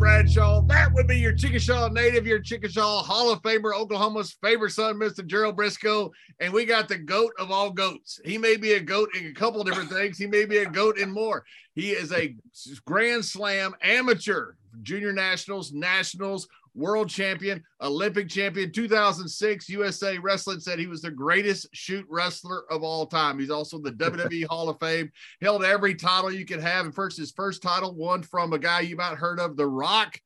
[0.00, 0.62] Bradshaw.
[0.62, 5.24] That would be your Chickasaw native, your Chickasaw Hall of Famer, Oklahoma's favorite son, Mr.
[5.26, 6.10] Gerald Brisco.
[6.40, 8.18] And we got the goat of all goats.
[8.24, 10.16] He may be a goat in a couple different things.
[10.16, 11.44] He may be a goat in more.
[11.74, 12.34] He is a
[12.86, 20.86] Grand Slam amateur, junior nationals, nationals, world champion, Olympic champion, 2006 USA Wrestling said he
[20.86, 23.38] was the greatest shoot wrestler of all time.
[23.38, 26.84] He's also the WWE Hall of Fame, held every title you could have.
[26.84, 30.18] And first, his first title, won from a guy you might heard of, The Rock.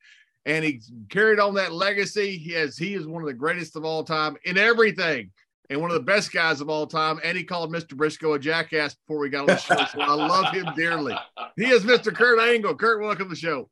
[0.47, 2.37] And he carried on that legacy.
[2.37, 5.31] He has he is one of the greatest of all time in everything
[5.71, 7.19] and one of the best guys of all time.
[7.25, 7.95] And he called Mr.
[7.95, 9.77] Brisco a jackass before we got on the show.
[9.93, 11.17] So I love him dearly.
[11.57, 12.15] He is Mr.
[12.15, 12.75] Kurt Angle.
[12.75, 13.71] Kurt, welcome to the show.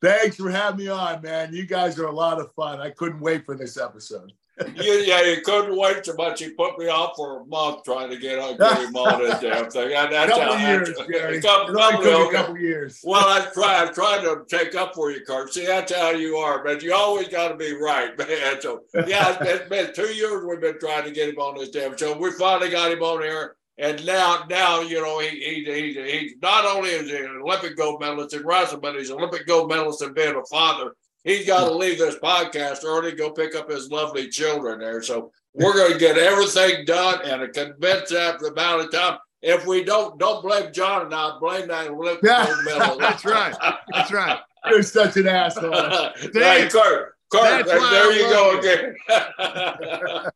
[0.00, 1.52] Thanks for having me on, man.
[1.52, 2.80] You guys are a lot of fun.
[2.80, 4.32] I couldn't wait for this episode.
[4.76, 6.40] you, yeah, you couldn't wait so much.
[6.40, 9.40] He put me off for a month trying to get, on, get him on this
[9.40, 9.92] damn thing.
[9.94, 11.38] And that's couple how, years, Gary.
[11.38, 13.00] a couple, couple, a couple years.
[13.02, 13.82] Well, I try.
[13.82, 15.52] I tried to take up for you, Kurt.
[15.54, 16.80] See, that's how you are, man.
[16.80, 18.60] You always got to be right, man.
[18.60, 21.70] So, yeah, it's, it's been two years we've been trying to get him on this
[21.70, 22.16] damn show.
[22.16, 26.32] We finally got him on here, and now, now, you know, he, he, he he's
[26.42, 29.70] not only is he an Olympic gold medalist in wrestling, but he's an Olympic gold
[29.70, 30.92] medalist in being a father.
[31.24, 35.02] He's got to leave this podcast early, go pick up his lovely children there.
[35.02, 39.18] So we're going to get everything done and convince after the amount of time.
[39.42, 41.38] If we don't, don't blame John and I.
[41.40, 42.46] Blame that Olympic Yeah.
[42.46, 42.98] gold medal.
[43.00, 43.54] That's right.
[43.92, 44.38] That's right.
[44.68, 45.72] You're such an asshole.
[46.34, 47.14] hey, Kurt.
[47.32, 48.94] Kurt, there you go again.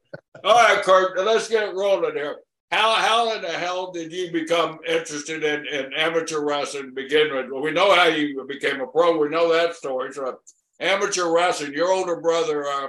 [0.44, 1.18] All right, Kurt.
[1.22, 2.36] Let's get rolling here.
[2.74, 7.32] How how in the hell did you become interested in, in amateur wrestling to begin
[7.32, 7.46] with?
[7.50, 9.16] Well, we know how you became a pro.
[9.16, 10.12] We know that story.
[10.12, 10.40] So,
[10.80, 11.72] amateur wrestling.
[11.72, 12.88] Your older brother uh,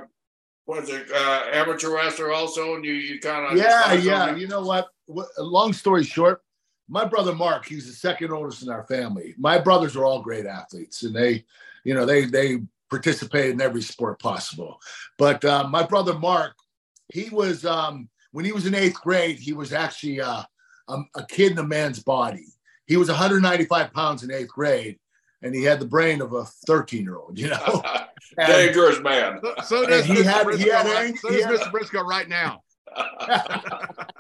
[0.66, 4.36] was an uh, amateur wrestler also, and you you kind of yeah, yeah.
[4.36, 4.88] You know what?
[5.06, 5.28] what?
[5.38, 6.42] Long story short,
[6.90, 9.36] my brother Mark, he's the second oldest in our family.
[9.38, 11.46] My brothers are all great athletes, and they,
[11.84, 14.80] you know, they they participated in every sport possible.
[15.20, 16.56] But uh, my brother Mark,
[17.14, 20.44] he was um, when he was in eighth grade, he was actually uh,
[20.90, 22.48] a, a kid in a man's body.
[22.86, 25.00] He was 195 pounds in eighth grade,
[25.42, 27.40] and he had the brain of a 13 year old.
[27.40, 27.82] You know,
[28.38, 29.40] And- dangerous man.
[29.42, 30.24] So, so does he Mr.
[30.26, 30.58] had- Brisco.
[30.58, 31.72] he had right- so he does had- Mr.
[31.72, 32.62] Brisco right now.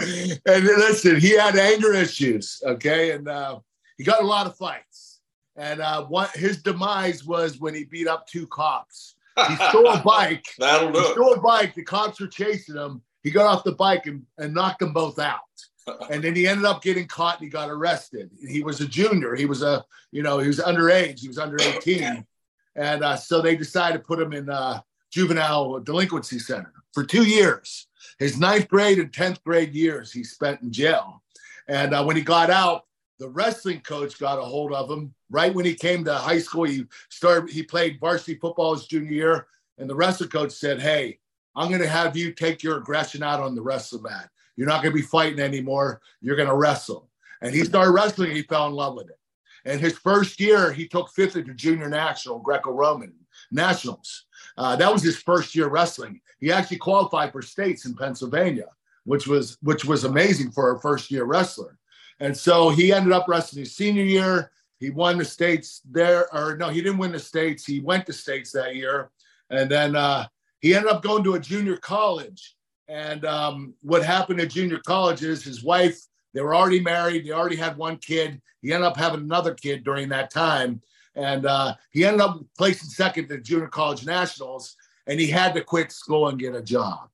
[0.00, 3.60] and listen, he had anger issues, okay, and uh,
[3.98, 5.20] he got a lot of fights.
[5.56, 9.14] And uh, what his demise was when he beat up two cops.
[9.48, 10.46] He stole a bike.
[10.58, 11.12] That'll He do it.
[11.12, 11.74] stole a bike.
[11.74, 13.02] The cops were chasing him.
[13.22, 15.40] He got off the bike and, and knocked them both out.
[16.10, 18.28] And then he ended up getting caught and he got arrested.
[18.44, 19.36] He was a junior.
[19.36, 21.20] He was a, you know, he was underage.
[21.20, 22.26] He was under 18.
[22.74, 24.80] And uh, so they decided to put him in uh,
[25.12, 27.86] juvenile delinquency center for two years.
[28.18, 31.22] His ninth grade and 10th grade years he spent in jail.
[31.68, 32.82] And uh, when he got out,
[33.18, 36.64] the wrestling coach got a hold of him right when he came to high school.
[36.64, 39.46] He started, he played varsity football his junior year.
[39.78, 41.18] And the wrestling coach said, Hey,
[41.54, 44.28] I'm going to have you take your aggression out on the wrestling mat.
[44.56, 46.00] You're not going to be fighting anymore.
[46.20, 47.08] You're going to wrestle.
[47.42, 48.28] And he started wrestling.
[48.28, 49.18] And he fell in love with it.
[49.64, 53.12] And his first year, he took fifth at the junior national Greco-Roman
[53.50, 54.26] nationals.
[54.56, 56.20] Uh, that was his first year wrestling.
[56.38, 58.68] He actually qualified for states in Pennsylvania,
[59.04, 61.75] which was which was amazing for a first year wrestler.
[62.20, 64.50] And so he ended up wrestling his senior year.
[64.78, 67.64] He won the states there, or no, he didn't win the states.
[67.64, 69.10] He went to states that year,
[69.50, 70.26] and then uh,
[70.60, 72.56] he ended up going to a junior college.
[72.88, 75.98] And um, what happened at junior college is his wife,
[76.34, 78.40] they were already married, they already had one kid.
[78.60, 80.82] He ended up having another kid during that time.
[81.14, 84.76] And uh, he ended up placing second at junior college nationals,
[85.06, 87.08] and he had to quit school and get a job.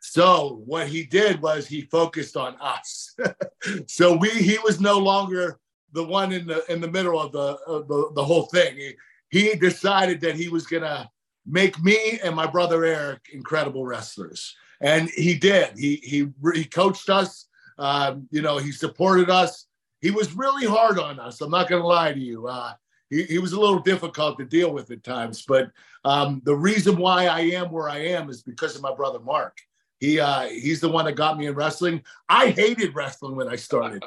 [0.00, 3.14] So what he did was he focused on us.
[3.86, 5.58] so we he was no longer
[5.92, 8.76] the one in the in the middle of the of the, the whole thing.
[8.76, 8.94] He,
[9.30, 11.10] he decided that he was gonna
[11.46, 15.78] make me and my brother Eric incredible wrestlers, and he did.
[15.78, 17.46] He he he coached us.
[17.78, 19.66] Um, you know, he supported us,
[20.00, 21.40] he was really hard on us.
[21.40, 22.46] I'm not to lie to you.
[22.46, 22.72] Uh,
[23.10, 25.70] he, he was a little difficult to deal with at times, but
[26.04, 29.58] um, the reason why I am where I am is because of my brother Mark.
[30.00, 32.02] He uh, he's the one that got me in wrestling.
[32.28, 34.02] I hated wrestling when I started.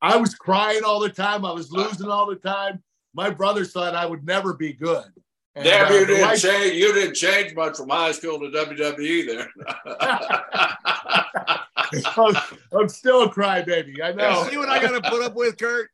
[0.00, 1.44] I was crying all the time.
[1.44, 2.82] I was losing all the time.
[3.14, 5.06] My brother thought I would never be good.
[5.54, 6.74] And, Damn, uh, you didn't life- change.
[6.74, 9.50] You didn't change much from high school to WWE there.
[12.16, 12.36] I'm,
[12.78, 14.02] I'm, still a crybaby.
[14.02, 14.46] I know.
[14.48, 15.90] See what I got to put up with, Kurt?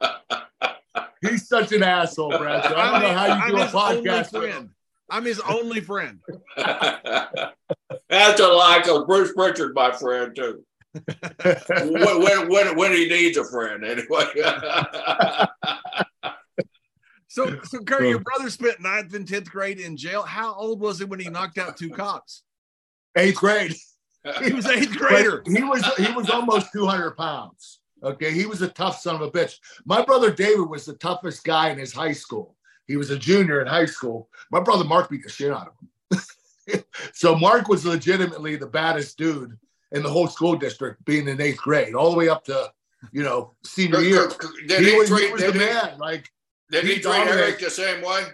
[1.23, 2.65] He's such an asshole, Brad.
[2.65, 4.75] So I don't know how you do I'm a podcast with him.
[5.11, 6.21] I'm his only friend.
[6.56, 10.65] That's a like of Bruce Pritchard, my friend, too.
[11.69, 14.27] when, when, when, when he needs a friend, anyway.
[17.29, 20.23] so, so Kurt, your brother spent ninth and tenth grade in jail.
[20.23, 22.43] How old was he when he knocked out two cops?
[23.17, 23.75] Eighth grade.
[24.43, 25.43] He was eighth grader.
[25.45, 27.81] But he was he was almost 200 pounds.
[28.03, 29.56] Okay, he was a tough son of a bitch.
[29.85, 32.54] My brother David was the toughest guy in his high school.
[32.87, 34.29] He was a junior in high school.
[34.51, 36.85] My brother Mark beat the shit out of him.
[37.13, 39.59] so Mark was legitimately the baddest dude
[39.93, 42.73] in the whole school district, being in eighth grade, all the way up to
[43.13, 44.31] you know senior year.
[44.67, 45.99] Did he, was, he was the man.
[45.99, 46.31] Like
[46.71, 48.25] did he, he treat Eric the same way?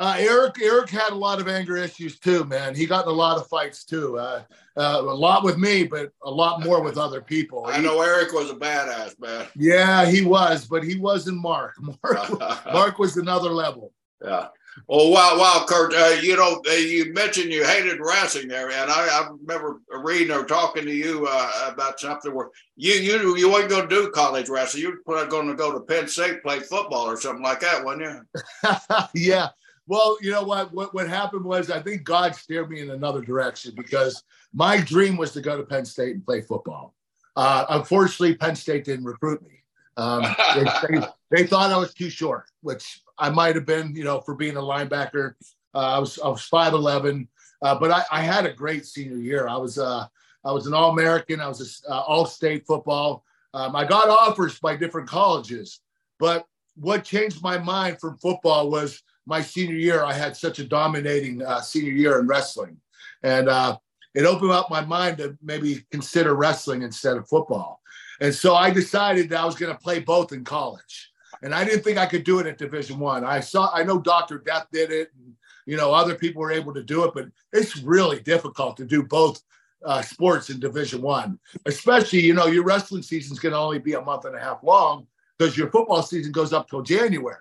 [0.00, 2.74] Uh, Eric Eric had a lot of anger issues too, man.
[2.74, 4.16] He got in a lot of fights too.
[4.16, 4.42] Uh,
[4.76, 7.66] uh, a lot with me, but a lot more with other people.
[7.66, 9.46] I he, know Eric was a badass, man.
[9.56, 11.74] Yeah, he was, but he wasn't Mark.
[12.02, 12.40] Mark,
[12.72, 13.92] Mark was another level.
[14.24, 14.48] Yeah.
[14.86, 15.92] Well, wow, wow, Kurt.
[15.92, 20.30] Uh, you know, uh, you mentioned you hated wrestling there, and I, I remember reading
[20.30, 24.10] or talking to you uh, about something where you you you weren't going to do
[24.10, 24.84] college wrestling.
[24.84, 28.02] You were going to go to Penn State play football or something like that, wasn't
[28.02, 28.70] you?
[29.14, 29.48] yeah.
[29.88, 30.72] Well, you know what?
[30.74, 35.16] What what happened was I think God steered me in another direction because my dream
[35.16, 36.94] was to go to Penn State and play football.
[37.34, 39.62] Uh, unfortunately, Penn State didn't recruit me.
[39.96, 40.22] Um,
[40.54, 44.20] they, they, they, thought I was too short, which I might have been, you know,
[44.20, 45.34] for being a linebacker.
[45.74, 47.26] Uh, I was I was five eleven,
[47.62, 49.48] uh, but I, I, had a great senior year.
[49.48, 50.06] I was uh,
[50.44, 51.40] I was an All American.
[51.40, 53.24] I was a, uh, All State football.
[53.54, 55.80] Um, I got offers by different colleges,
[56.18, 56.44] but
[56.74, 61.42] what changed my mind from football was my senior year, I had such a dominating
[61.42, 62.78] uh, senior year in wrestling.
[63.22, 63.76] And uh,
[64.14, 67.82] it opened up my mind to maybe consider wrestling instead of football.
[68.20, 71.10] And so I decided that I was going to play both in college.
[71.42, 73.22] And I didn't think I could do it at Division One.
[73.22, 73.36] I.
[73.36, 74.38] I saw, I know Dr.
[74.38, 75.34] Death did it, and
[75.66, 79.04] you know other people were able to do it, but it's really difficult to do
[79.04, 79.40] both
[79.84, 81.38] uh, sports in Division One.
[81.66, 84.40] Especially, you know, your wrestling season is going to only be a month and a
[84.40, 85.06] half long
[85.38, 87.36] because your football season goes up till January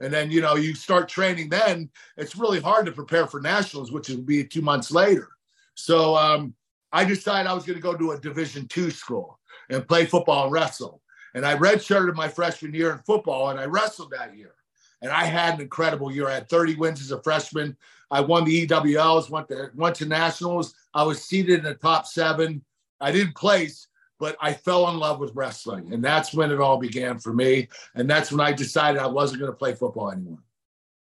[0.00, 3.92] and then you know you start training then it's really hard to prepare for nationals
[3.92, 5.28] which will be two months later.
[5.74, 6.54] So um,
[6.92, 9.38] i decided i was going to go to a division two school
[9.70, 11.02] and play football and wrestle.
[11.34, 14.54] And i redshirted my freshman year in football and i wrestled that year.
[15.02, 16.28] And i had an incredible year.
[16.28, 17.76] I had 30 wins as a freshman.
[18.10, 20.74] I won the EWLs went to went to nationals.
[20.94, 22.64] I was seated in the top seven.
[23.00, 23.87] I didn't place
[24.18, 25.92] but I fell in love with wrestling.
[25.92, 27.68] And that's when it all began for me.
[27.94, 30.38] And that's when I decided I wasn't going to play football anymore.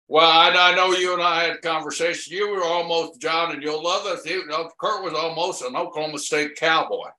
[0.07, 2.35] Well, I, I, know you and I had a conversation.
[2.35, 4.25] You were almost, John, and you'll love this.
[4.25, 7.09] You know, Kurt was almost an Oklahoma State cowboy.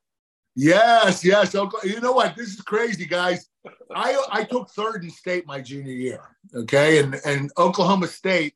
[0.55, 1.53] Yes, yes.
[1.53, 2.35] You know what?
[2.35, 3.47] This is crazy, guys.
[3.95, 6.35] I I took third in state my junior year.
[6.53, 6.99] Okay.
[6.99, 8.55] And and Oklahoma State,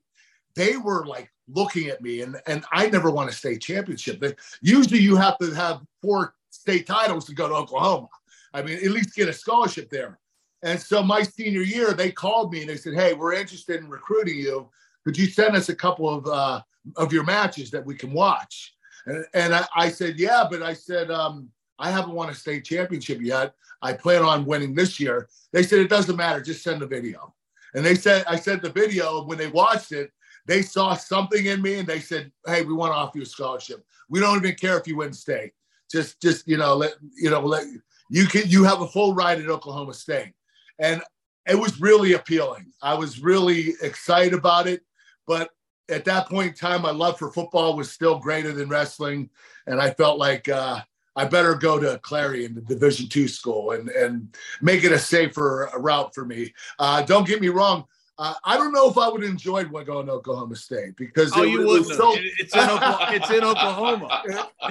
[0.55, 4.21] they were like looking at me and and I never won a state championship.
[4.61, 8.07] Usually you have to have four state titles to go to Oklahoma.
[8.53, 10.19] I mean, at least get a scholarship there.
[10.63, 13.89] And so my senior year, they called me and they said, "Hey, we're interested in
[13.89, 14.69] recruiting you.
[15.03, 16.61] Could you send us a couple of uh,
[16.95, 20.73] of your matches that we can watch?" And, and I, I said, "Yeah," but I
[20.73, 23.53] said, um, "I haven't won a state championship yet.
[23.81, 26.41] I plan on winning this year." They said, "It doesn't matter.
[26.41, 27.35] Just send the video."
[27.75, 29.23] And they said, "I sent the video.
[29.25, 30.11] When they watched it,
[30.47, 33.27] they saw something in me, and they said, "Hey, we want to offer you a
[33.27, 33.85] scholarship.
[34.09, 35.51] We don't even care if you win state."
[35.91, 37.65] Just just you know let you know let
[38.09, 40.33] you can you have a full ride at Oklahoma State,
[40.79, 41.01] and
[41.47, 42.71] it was really appealing.
[42.81, 44.81] I was really excited about it,
[45.27, 45.49] but
[45.89, 49.29] at that point in time, my love for football was still greater than wrestling,
[49.67, 50.81] and I felt like uh,
[51.15, 55.69] I better go to Clarion, the Division two school, and and make it a safer
[55.77, 56.53] route for me.
[56.79, 57.85] Uh, don't get me wrong.
[58.17, 61.43] Uh, I don't know if I would have enjoyed going to Oklahoma State because oh,
[61.43, 61.87] it, you wouldn't.
[61.87, 62.13] So...
[62.15, 63.07] it's in Oklahoma.
[63.11, 64.23] it's in Oklahoma.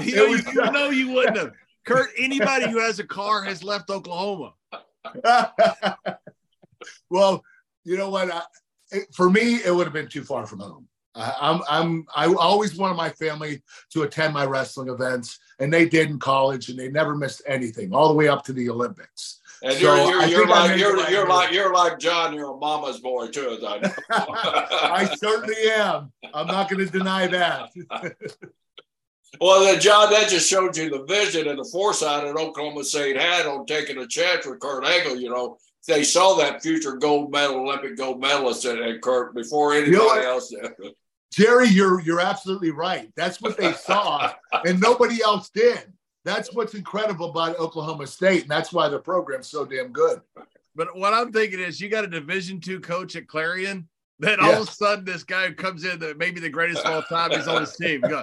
[0.03, 0.47] you, know, was...
[0.47, 1.53] you know you wouldn't have.
[1.85, 4.55] Kurt, anybody who has a car has left Oklahoma.
[7.11, 7.45] well,
[7.85, 8.33] you know what?
[8.33, 8.43] I,
[8.91, 10.89] it, for me, it would have been too far from home.
[11.15, 15.87] I, I'm, I'm, I always wanted my family to attend my wrestling events, and they
[15.87, 19.41] did in college, and they never missed anything, all the way up to the Olympics.
[19.65, 22.35] And So, you're, you're, you're like you're, the you're like you're like John.
[22.35, 23.93] You're a mama's boy too, as I know.
[24.11, 26.13] I certainly am.
[26.35, 27.71] I'm not going to deny that.
[29.41, 33.17] Well, then, John, that just showed you the vision and the foresight that Oklahoma State
[33.17, 35.17] had on taking a chance with Kurt Angle.
[35.17, 39.97] You know, they saw that future gold medal, Olympic gold medalist in Kurt before anybody
[39.97, 40.55] know else.
[41.33, 43.11] Jerry, you're you're absolutely right.
[43.17, 44.33] That's what they saw,
[44.67, 45.93] and nobody else did.
[46.25, 50.21] That's what's incredible about Oklahoma State, and that's why their program's so damn good.
[50.75, 53.89] But what I'm thinking is, you got a Division two coach at Clarion.
[54.21, 54.61] Then all Yeah.
[54.61, 57.33] of a sudden, this guy who comes in, that maybe the greatest of all time,
[57.33, 58.01] is on his team.
[58.01, 58.23] Go,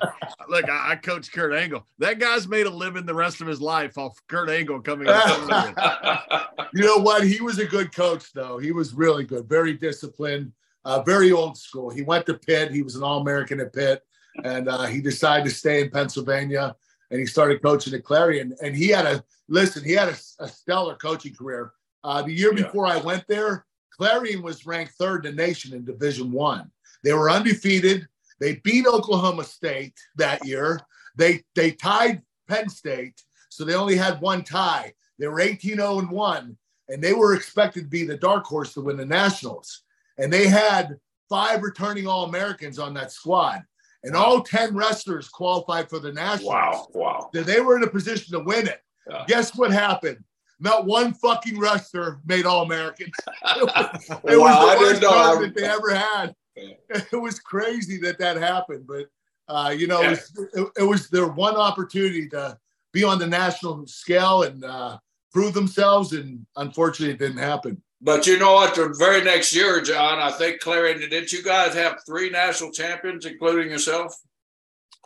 [0.49, 1.85] Look, I, I coach Kurt Angle.
[1.99, 5.07] That guy's made a living the rest of his life off Kurt Angle coming.
[6.73, 7.25] You know what?
[7.27, 8.57] He was a good coach, though.
[8.57, 10.53] He was really good, very disciplined,
[10.85, 11.89] uh, very old school.
[11.89, 12.71] He went to Pitt.
[12.71, 14.01] He was an All American at Pitt,
[14.45, 16.75] and uh, he decided to stay in Pennsylvania.
[17.11, 18.55] And he started coaching at Clarion.
[18.63, 19.83] And he had a listen.
[19.83, 21.73] He had a, a stellar coaching career.
[22.03, 22.63] Uh, the year Yeah.
[22.63, 26.71] before I went there, Clarion was ranked third in the nation in Division One.
[27.03, 28.07] They were undefeated.
[28.39, 30.79] They beat Oklahoma State that year.
[31.15, 34.93] They they tied Penn State, so they only had one tie.
[35.19, 36.57] They were 18-0 and 1,
[36.89, 39.83] and they were expected to be the dark horse to win the Nationals.
[40.17, 40.97] And they had
[41.29, 43.63] five returning All-Americans on that squad.
[44.03, 46.47] And all 10 wrestlers qualified for the Nationals.
[46.49, 47.29] wow, wow.
[47.33, 48.79] They were in a position to win it.
[49.09, 49.25] Yeah.
[49.27, 50.23] Guess what happened?
[50.59, 53.07] Not one fucking wrestler made All American.
[53.57, 55.11] it was Wow, the I didn't worst know.
[55.11, 56.35] tournament they ever had.
[56.55, 56.73] Yeah.
[57.11, 59.05] It was crazy that that happened, but
[59.47, 62.57] uh, you know, it, was, it, it was their one opportunity to
[62.93, 64.97] be on the national scale and uh,
[65.31, 67.81] prove themselves, and unfortunately, it didn't happen.
[68.01, 68.73] But you know what?
[68.73, 73.25] The very next year, John, I think Clarion, didn't you guys have three national champions,
[73.25, 74.15] including yourself?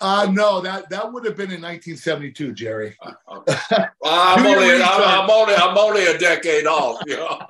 [0.01, 2.97] Uh, no, that that would have been in 1972, Jerry.
[3.27, 4.83] Well, I'm only, I'm.
[4.83, 7.01] I'm only, I'm only a decade off.
[7.07, 7.39] You know?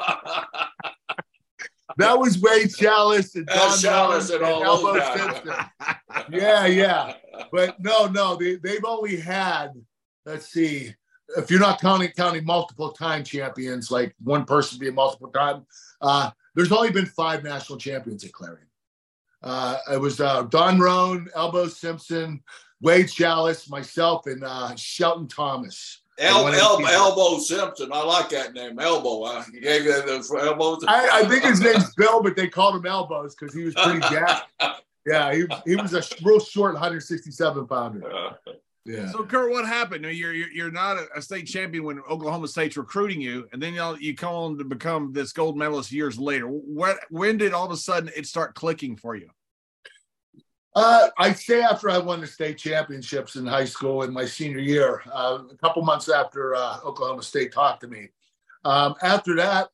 [1.97, 5.67] That was Wade Schalles and Don Chalice Rowan and all those guys.
[6.29, 7.13] Yeah, yeah.
[7.53, 9.69] but no, no, they, they've only had,
[10.25, 10.93] let's see,
[11.37, 15.65] if you're not counting counting multiple time champions, like one person being multiple time,
[16.01, 18.67] uh, there's only been five national champions at Clarion.
[19.43, 22.41] Uh, it was uh, Don Roan, Elbow Simpson,
[22.81, 26.01] Wade Schalles, myself, and uh, Shelton Thomas.
[26.17, 26.87] El, El.
[26.87, 27.91] Elbow Simpson.
[27.91, 29.25] I like that name, Elbow.
[29.25, 29.43] Huh?
[29.51, 30.07] You gave that
[30.41, 30.83] elbows.
[30.87, 33.99] I, I think his name's Bill, but they called him Elbows because he was pretty
[33.99, 34.49] jacked.
[35.07, 38.37] Yeah, he, he was a real short 167 pounder.
[38.85, 39.11] Yeah.
[39.11, 40.03] So, Kurt, what happened?
[40.03, 43.73] You're you're, you're not a, a state champion when Oklahoma State's recruiting you, and then
[43.73, 46.45] you know, you come on to become this gold medalist years later.
[46.45, 49.29] What when did all of a sudden it start clicking for you?
[50.75, 54.59] Uh, I'd say after I won the state championships in high school in my senior
[54.59, 58.09] year, uh, a couple months after uh, Oklahoma State talked to me.
[58.65, 59.69] Um, after that,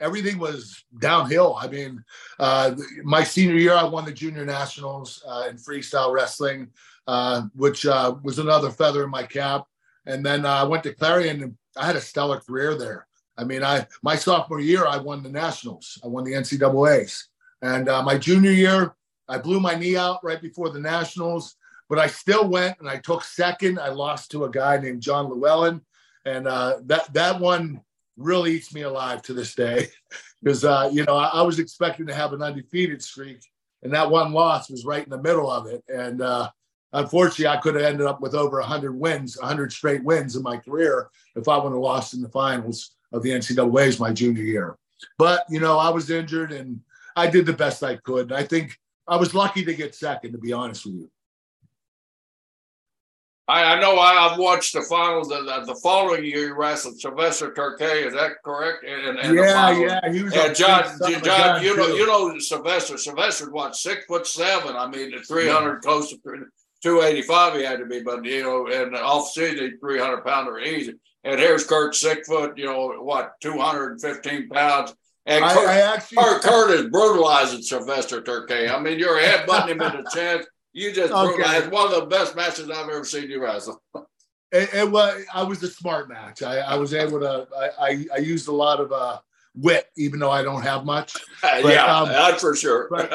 [0.00, 1.58] everything was downhill.
[1.60, 2.04] I mean,
[2.38, 6.68] uh, my senior year, I won the junior nationals uh, in freestyle wrestling,
[7.08, 9.64] uh, which uh, was another feather in my cap.
[10.04, 13.06] And then uh, I went to Clarion, and I had a stellar career there.
[13.38, 15.98] I mean, I my sophomore year, I won the nationals.
[16.04, 17.28] I won the NCAA's,
[17.62, 18.94] and uh, my junior year,
[19.26, 21.56] I blew my knee out right before the nationals,
[21.88, 23.78] but I still went and I took second.
[23.78, 25.80] I lost to a guy named John Llewellyn,
[26.26, 27.80] and that that one
[28.18, 29.86] really eats me alive to this day
[30.42, 33.40] because uh, you know I, I was expecting to have an undefeated streak,
[33.82, 35.82] and that one loss was right in the middle of it.
[35.88, 36.50] And uh,
[36.92, 40.56] unfortunately, I could have ended up with over 100 wins, 100 straight wins in my
[40.56, 44.78] career if I would have lost in the finals of the NCAA's my junior year.
[45.16, 46.80] But you know, I was injured and
[47.16, 48.30] I did the best I could.
[48.30, 51.10] And I think I was lucky to get second, to be honest with you.
[53.48, 55.28] I, I know I, I've watched the finals.
[55.28, 58.06] The, the, following year, you wrestled Sylvester Terkay.
[58.06, 58.84] Is that correct?
[58.84, 60.34] And, and yeah, yeah, he was.
[60.34, 61.92] A John, big son of a John, you know, too.
[61.94, 62.98] you know Sylvester.
[62.98, 64.76] Sylvester, what six foot seven?
[64.76, 66.18] I mean, three hundred close to
[66.82, 67.54] two eighty five.
[67.54, 70.94] He had to be, but you know, and off season, three hundred pounder easy.
[71.24, 74.94] And here's Kurt, six foot, you know, what, two hundred and fifteen pounds.
[75.26, 76.18] And I, Kurt, I actually.
[76.18, 78.70] Kurt, Kurt is brutalizing Sylvester Terkay.
[78.72, 80.48] I mean, you're headbutting him in the chest.
[80.72, 81.34] You just Okay.
[81.34, 81.70] brutalized.
[81.70, 83.82] One of the best matches I've ever seen you wrestle.
[84.52, 85.22] It, it was.
[85.34, 86.42] I was a smart match.
[86.42, 87.46] I, I was able to.
[87.58, 89.18] I, I, I used a lot of uh,
[89.54, 91.14] wit, even though I don't have much.
[91.44, 92.86] yeah, um, that's for sure.
[92.90, 93.10] but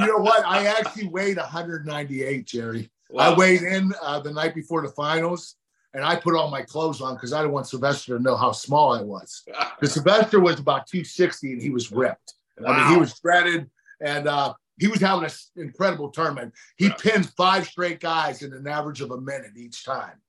[0.00, 0.44] You know what?
[0.44, 2.90] I actually weighed 198, Jerry.
[3.18, 5.56] I weighed in uh, the night before the finals,
[5.94, 8.52] and I put all my clothes on because I didn't want Sylvester to know how
[8.52, 9.42] small I was.
[9.80, 12.34] Because Sylvester was about 260 and he was ripped.
[12.64, 13.68] I mean, he was shredded,
[14.00, 16.54] and uh, he was having an incredible tournament.
[16.76, 16.94] He Yeah.
[16.94, 20.20] pinned five straight guys in an average of a minute each time,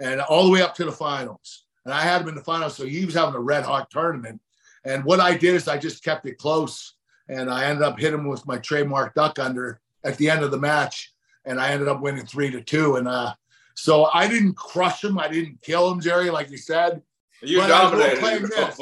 [0.00, 1.64] and all the way up to the finals.
[1.84, 2.76] and I had him in the finals.
[2.76, 4.40] So he was having a red hot tournament.
[4.84, 6.94] And what I did is I just kept it close,
[7.28, 10.50] and I ended up hitting him with my trademark duck under at the end of
[10.52, 11.11] the match,
[11.44, 12.96] and I ended up winning three to two.
[12.96, 13.34] And uh,
[13.74, 17.02] so I didn't crush him, I didn't kill him, Jerry, like you said.
[17.42, 18.50] You But I dominated.
[18.50, 18.80] this.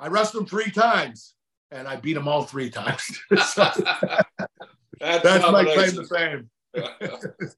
[0.00, 1.34] I wrestled him three times,
[1.70, 3.20] and I beat him all three times.
[3.46, 3.70] so
[5.00, 6.50] That's, that's my claim to fame.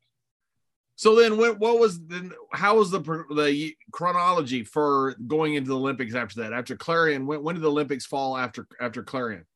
[0.97, 2.31] So then, what, what was then?
[2.53, 6.53] How was the the chronology for going into the Olympics after that?
[6.53, 9.47] After Clarion, when, when did the Olympics fall after after Clarion?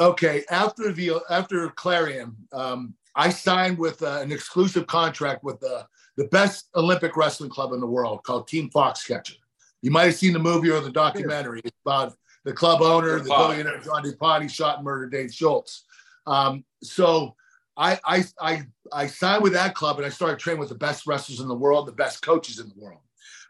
[0.00, 5.86] Okay, after the after Clarion, um, I signed with uh, an exclusive contract with the
[6.16, 9.36] the best Olympic wrestling club in the world called Team Foxcatcher.
[9.82, 11.60] You might have seen the movie or the documentary.
[11.64, 14.42] It's about the club owner, the billionaire John DuPont.
[14.42, 15.84] He shot and murdered Dave Schultz.
[16.26, 17.34] Um, so
[17.76, 21.06] I, I I I signed with that club and I started training with the best
[21.06, 23.00] wrestlers in the world, the best coaches in the world.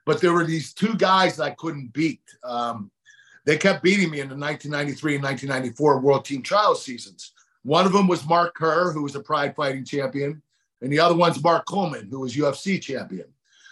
[0.05, 2.23] But there were these two guys that I couldn't beat.
[2.45, 2.91] Um,
[3.45, 7.33] they kept beating me in the 1993 and 1994 World Team Trials seasons.
[7.67, 10.41] One of them was Mark Kerr, who was a Pride Fighting champion,
[10.83, 13.27] and the other one's Mark Coleman, who was UFC champion.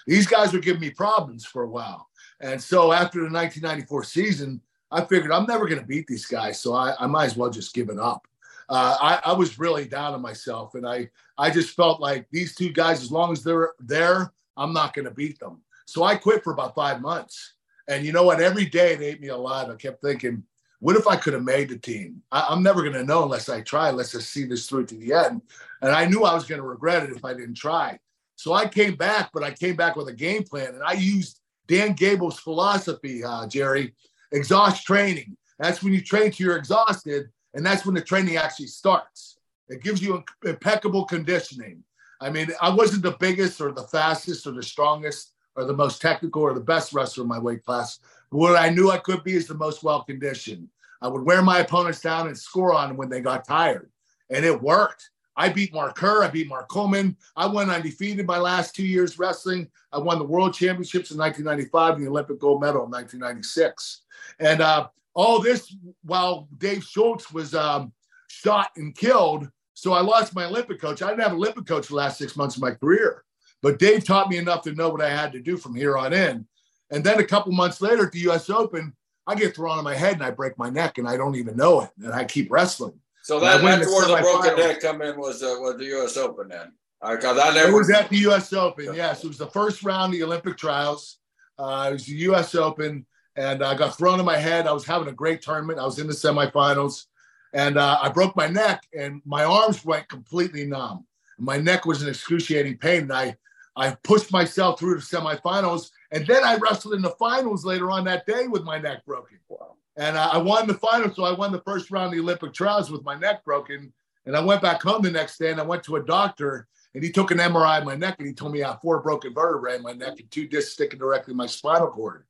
[0.04, 2.08] These guys were giving me problems for a while.
[2.40, 4.60] And so after the 1994 season,
[4.90, 7.50] I figured I'm never going to beat these guys, so I, I might as well
[7.50, 8.26] just give it up.
[8.68, 11.08] Uh, I, I was really down on myself, and I
[11.38, 15.04] I just felt like these two guys, as long as they're there, I'm not going
[15.04, 15.62] to beat them.
[15.86, 17.54] So I quit for about five months.
[17.86, 18.40] And you know what?
[18.40, 19.70] Every day it ate me alive.
[19.70, 20.42] I kept thinking,
[20.81, 22.23] what if I could have made the team?
[22.31, 24.95] I, I'm never going to know unless I try, unless I see this through to
[24.95, 25.43] the end.
[25.83, 27.99] And I knew I was going to regret it if I didn't try.
[28.37, 31.40] So I came back, but I came back with a game plan, and I used
[31.66, 33.95] Dan Gable's philosophy, uh, Jerry,
[34.33, 35.37] exhaust training.
[35.59, 39.38] That's when you train till you're exhausted, and that's when the training actually starts.
[39.69, 41.85] It gives you impeccable conditioning.
[42.21, 46.00] I mean, I wasn't the biggest or the fastest or the strongest or the most
[46.00, 48.00] technical or the best wrestler in my weight class.
[48.35, 50.69] What I knew I could be is the most well conditioned.
[51.00, 53.93] I would wear my opponents down and score on them when they got tired.
[54.29, 55.11] And it worked.
[55.37, 56.25] I beat Mark Kerr.
[56.25, 57.16] I beat Mark Coleman.
[57.37, 59.70] I went undefeated my last two years wrestling.
[59.92, 64.03] I won the world championships in 1995 and the Olympic gold medal in 1996.
[64.40, 67.92] And uh, all this while Dave Schultz was um,
[68.27, 69.49] shot and killed.
[69.75, 71.03] So I lost my Olympic coach.
[71.03, 73.23] I didn't have an Olympic coach the last six months of my career.
[73.62, 76.12] But Dave taught me enough to know what I had to do from here on
[76.12, 76.49] in.
[76.90, 78.94] And then a couple months later at the US Open,
[79.27, 81.57] I get thrown on my head and I break my neck and I don't even
[81.57, 81.90] know it.
[82.03, 82.99] And I keep wrestling.
[83.23, 86.16] So that, that's the where the broken neck come in was uh, was the U.S.
[86.18, 86.73] Open then.
[87.05, 87.16] I
[87.51, 88.94] It never was at the US Open.
[88.94, 91.18] Yes, it was the first round of the Olympic trials.
[91.59, 93.07] Uh, it was the US Open.
[93.37, 94.66] And I got thrown on my head.
[94.66, 95.79] I was having a great tournament.
[95.79, 97.05] I was in the semifinals.
[97.53, 101.07] And uh, I broke my neck and my arms went completely numb.
[101.38, 103.03] My neck was in excruciating pain.
[103.03, 103.37] And I,
[103.77, 105.90] I pushed myself through the semifinals.
[106.14, 109.38] And then I wrestled in the finals later on that day with my neck broken.
[109.48, 109.74] Wow.
[109.96, 111.12] And uh, I won the final.
[111.12, 113.92] So I won the first round of the Olympic trials with my neck broken.
[114.24, 117.03] And I went back home the next day and I went to a doctor and
[117.03, 119.35] he took an MRI of my neck and he told me I had four broken
[119.35, 122.24] vertebrae in my neck and two discs sticking directly in my spinal cord.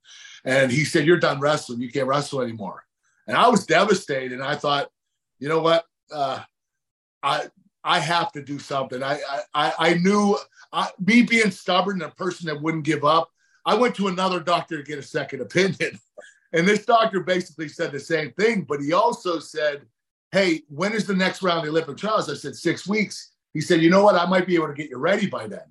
[0.47, 1.83] And he said, You're done wrestling.
[1.83, 2.85] You can't wrestle anymore.
[3.27, 4.33] And I was devastated.
[4.33, 4.89] And I thought,
[5.39, 5.85] you know what?
[6.11, 6.41] Uh,
[7.23, 7.49] I
[7.85, 9.03] I have to do something.
[9.03, 9.21] I
[9.53, 10.39] I, I knew
[10.73, 13.31] I, me being stubborn and a person that wouldn't give up.
[13.65, 15.99] I went to another doctor to get a second opinion.
[16.53, 19.83] And this doctor basically said the same thing, but he also said,
[20.31, 22.31] Hey, when is the next round of the Olympic trials?
[22.31, 23.33] I said, Six weeks.
[23.55, 24.15] He said, You know what?
[24.15, 25.65] I might be able to get you ready by then.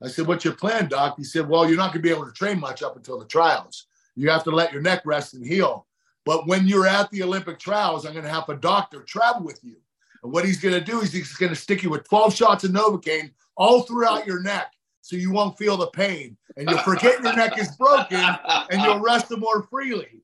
[0.00, 1.16] I said, What's your plan, doc?
[1.18, 3.24] He said, Well, you're not going to be able to train much up until the
[3.24, 3.88] trials.
[4.14, 5.88] You have to let your neck rest and heal.
[6.24, 9.58] But when you're at the Olympic trials, I'm going to have a doctor travel with
[9.64, 9.74] you.
[10.22, 12.62] And what he's going to do is he's going to stick you with 12 shots
[12.62, 14.72] of Novocaine all throughout your neck
[15.08, 16.36] so you won't feel the pain.
[16.58, 18.22] And you'll forget your neck is broken
[18.70, 20.22] and you'll rest more freely.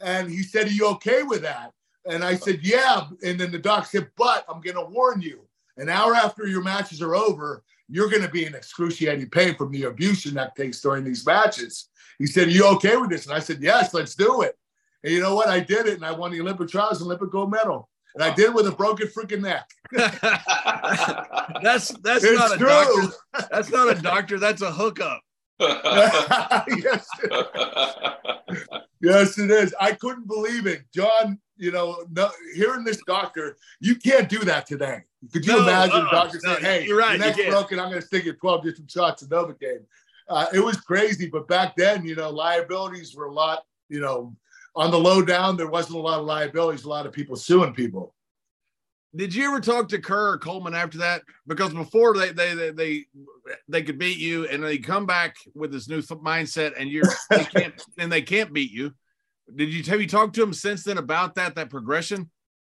[0.00, 1.70] And he said, Are you okay with that?
[2.04, 3.06] And I said, Yeah.
[3.24, 6.64] And then the doc said, But I'm going to warn you an hour after your
[6.64, 10.56] matches are over, you're going to be in excruciating pain from the abuse your neck
[10.56, 11.90] takes during these matches.
[12.18, 13.26] He said, Are you okay with this?
[13.26, 14.58] And I said, Yes, let's do it.
[15.04, 15.48] And you know what?
[15.48, 15.94] I did it.
[15.94, 17.88] And I won the Olympic trials, and Olympic gold medal.
[18.14, 19.68] And I did it with a broken freaking neck.
[21.62, 22.68] that's that's It's not a true.
[22.68, 23.48] doctor.
[23.50, 24.38] That's not a doctor.
[24.38, 25.20] That's a hookup.
[25.60, 27.06] yes,
[29.00, 29.74] yes, it is.
[29.80, 30.82] I couldn't believe it.
[30.94, 35.02] John, you know, no, hearing this doctor, you can't do that today.
[35.32, 37.50] Could you No, imagine a doctor No, saying, hey, you're right, your you neck's can't.
[37.50, 39.84] broken, I'm going to stick you 12 different shots of Novocaine.
[40.28, 44.34] Uh, it was crazy, but back then, you know, liabilities were a lot, you know,
[44.76, 47.74] on the low down, there wasn't a lot of liabilities, a lot of people suing
[47.74, 48.14] people.
[49.16, 51.22] Did you ever talk to Kerr or Coleman after that?
[51.46, 53.04] Because before they they they they,
[53.68, 57.44] they could beat you, and they come back with this new mindset, and you're they
[57.56, 58.92] can't and they can't beat you.
[59.54, 62.30] Did you have you talked to them since then about that that progression?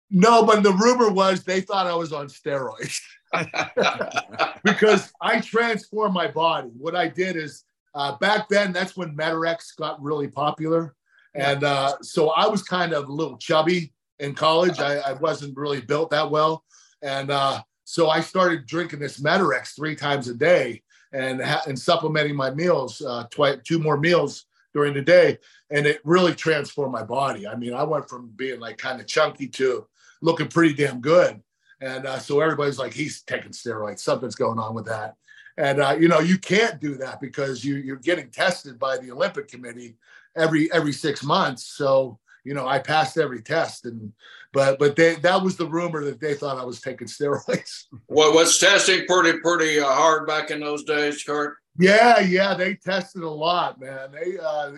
[0.09, 2.99] No, but the rumor was they thought I was on steroids
[4.63, 6.69] because I transformed my body.
[6.77, 10.95] What I did is uh, back then, that's when Met-Rx got really popular.
[11.33, 14.79] And uh, so I was kind of a little chubby in college.
[14.79, 16.63] I, I wasn't really built that well.
[17.01, 21.77] And uh, so I started drinking this Met-Rx three times a day and, ha- and
[21.77, 23.25] supplementing my meals, uh,
[23.63, 25.37] two more meals during the day.
[25.69, 27.47] And it really transformed my body.
[27.47, 29.87] I mean, I went from being like kind of chunky to
[30.21, 31.41] looking pretty damn good.
[31.81, 33.99] And uh, so everybody's like, he's taking steroids.
[33.99, 35.15] Something's going on with that.
[35.57, 39.11] And uh, you know, you can't do that because you you're getting tested by the
[39.11, 39.97] Olympic Committee
[40.35, 41.65] every every six months.
[41.65, 44.11] So you know, I passed every test, and
[44.51, 47.85] but but they that was the rumor that they thought I was taking steroids.
[48.07, 51.57] What was testing pretty pretty uh, hard back in those days, Kurt?
[51.79, 54.11] Yeah, yeah, they tested a lot, man.
[54.11, 54.73] They uh,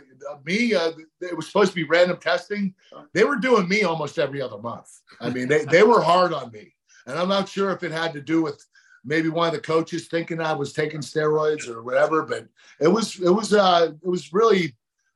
[0.46, 2.76] me, uh, it was supposed to be random testing.
[3.14, 4.90] They were doing me almost every other month.
[5.20, 6.74] I mean, they they were hard on me,
[7.08, 8.64] and I'm not sure if it had to do with
[9.04, 12.24] maybe one of the coaches thinking I was taking steroids or whatever.
[12.24, 12.48] But
[12.80, 14.76] it was it was uh, it was really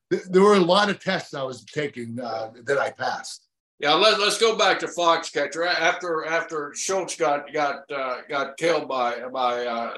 [0.09, 3.47] there were a lot of tests I was taking uh, that I passed.
[3.79, 5.67] Yeah, let, let's go back to Foxcatcher.
[5.67, 9.97] After after Schultz got got uh, got killed by by uh,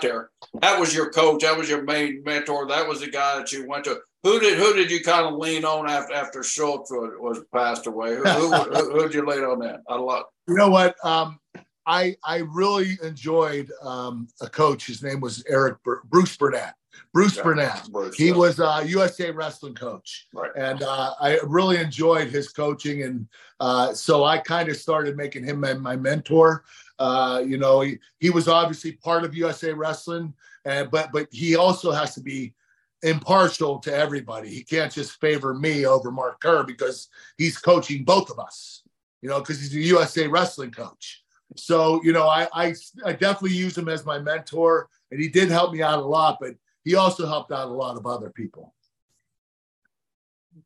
[0.00, 0.30] there,
[0.62, 1.42] that was your coach.
[1.42, 2.66] That was your main mentor.
[2.66, 4.00] That was the guy that you went to.
[4.22, 7.86] Who did who did you kind of lean on after after Schultz was, was passed
[7.86, 8.16] away?
[8.16, 9.80] Who, who, who, did you lean on that?
[9.86, 10.24] I love.
[10.48, 10.96] You know what?
[11.04, 11.38] Um,
[11.84, 14.86] I I really enjoyed um, a coach.
[14.86, 16.74] His name was Eric Bruce Burnett.
[17.12, 17.88] Bruce yeah, Burnett.
[17.90, 18.34] Bruce, he yeah.
[18.34, 20.50] was a USA wrestling coach, right.
[20.56, 25.44] and uh, I really enjoyed his coaching, and uh, so I kind of started making
[25.44, 26.64] him my, my mentor.
[26.98, 31.56] Uh, you know, he, he was obviously part of USA Wrestling, and but but he
[31.56, 32.54] also has to be
[33.02, 34.48] impartial to everybody.
[34.48, 38.82] He can't just favor me over Mark Kerr because he's coaching both of us.
[39.22, 41.22] You know, because he's a USA Wrestling coach.
[41.56, 42.74] So, you know, I, I,
[43.04, 46.38] I definitely use him as my mentor, and he did help me out a lot,
[46.40, 48.74] but he also helped out a lot of other people.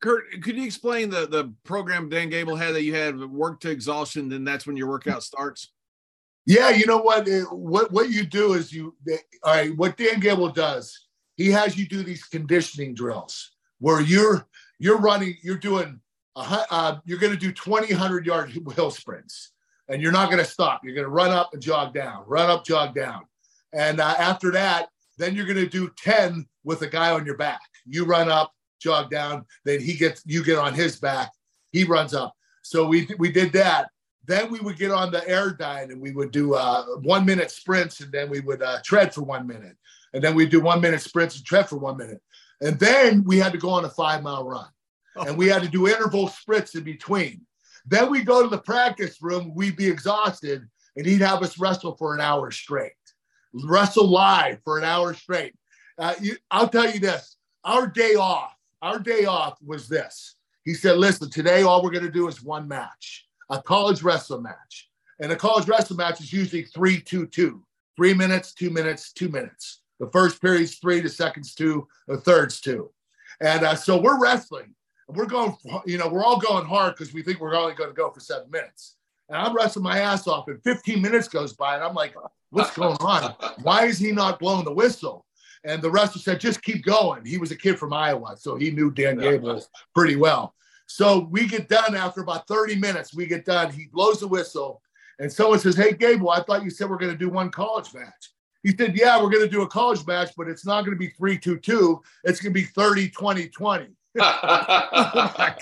[0.00, 3.70] Kurt, could you explain the, the program Dan Gable had that you had work to
[3.70, 5.72] exhaustion, then that's when your workout starts?
[6.46, 7.26] Yeah, you know what?
[7.50, 8.94] What what you do is you
[9.42, 9.74] all right.
[9.76, 14.46] What Dan Gable does, he has you do these conditioning drills where you're
[14.78, 16.00] you're running, you're doing,
[16.36, 19.52] a, uh, you're going to do 20, 100 yard hill sprints
[19.88, 20.82] and you're not going to stop.
[20.84, 23.22] You're going to run up and jog down, run up, jog down.
[23.72, 27.36] And uh, after that, then you're going to do 10 with a guy on your
[27.36, 27.60] back.
[27.86, 31.30] You run up, jog down, then he gets, you get on his back,
[31.72, 32.34] he runs up.
[32.62, 33.90] So we, we did that.
[34.26, 38.00] Then we would get on the Airdyne and we would do uh, one minute sprints
[38.00, 39.76] and then we would uh, tread for one minute.
[40.14, 42.22] And then we'd do one minute sprints and tread for one minute.
[42.60, 44.68] And then we had to go on a five mile run.
[45.16, 47.42] And we had to do interval sprints in between.
[47.86, 51.96] Then we go to the practice room, we'd be exhausted, and he'd have us wrestle
[51.96, 52.92] for an hour straight,
[53.66, 55.54] wrestle live for an hour straight.
[55.98, 60.36] Uh, you, I'll tell you this our day off, our day off was this.
[60.64, 64.42] He said, listen, today all we're going to do is one match, a college wrestling
[64.42, 64.90] match.
[65.20, 67.64] And a college wrestling match is usually three, two, two,
[67.96, 69.82] three minutes, two minutes, two minutes.
[70.00, 72.90] The first period's three, the second's two, the third's two.
[73.40, 74.74] And uh, so we're wrestling
[75.08, 77.94] we're going, you know, we're all going hard because we think we're only going to
[77.94, 78.96] go for seven minutes.
[79.28, 82.14] And I'm wrestling my ass off, and 15 minutes goes by, and I'm like,
[82.50, 83.34] what's going on?
[83.62, 85.24] Why is he not blowing the whistle?
[85.64, 87.24] And the wrestler said, just keep going.
[87.24, 90.54] He was a kid from Iowa, so he knew Dan Gable pretty well.
[90.86, 93.14] So we get done after about 30 minutes.
[93.14, 93.72] We get done.
[93.72, 94.82] He blows the whistle,
[95.18, 97.94] and someone says, Hey, Gable, I thought you said we're going to do one college
[97.94, 98.32] match.
[98.62, 100.98] He said, Yeah, we're going to do a college match, but it's not going to
[100.98, 102.02] be 3 2 2.
[102.24, 105.56] It's going to be 30 20 20 that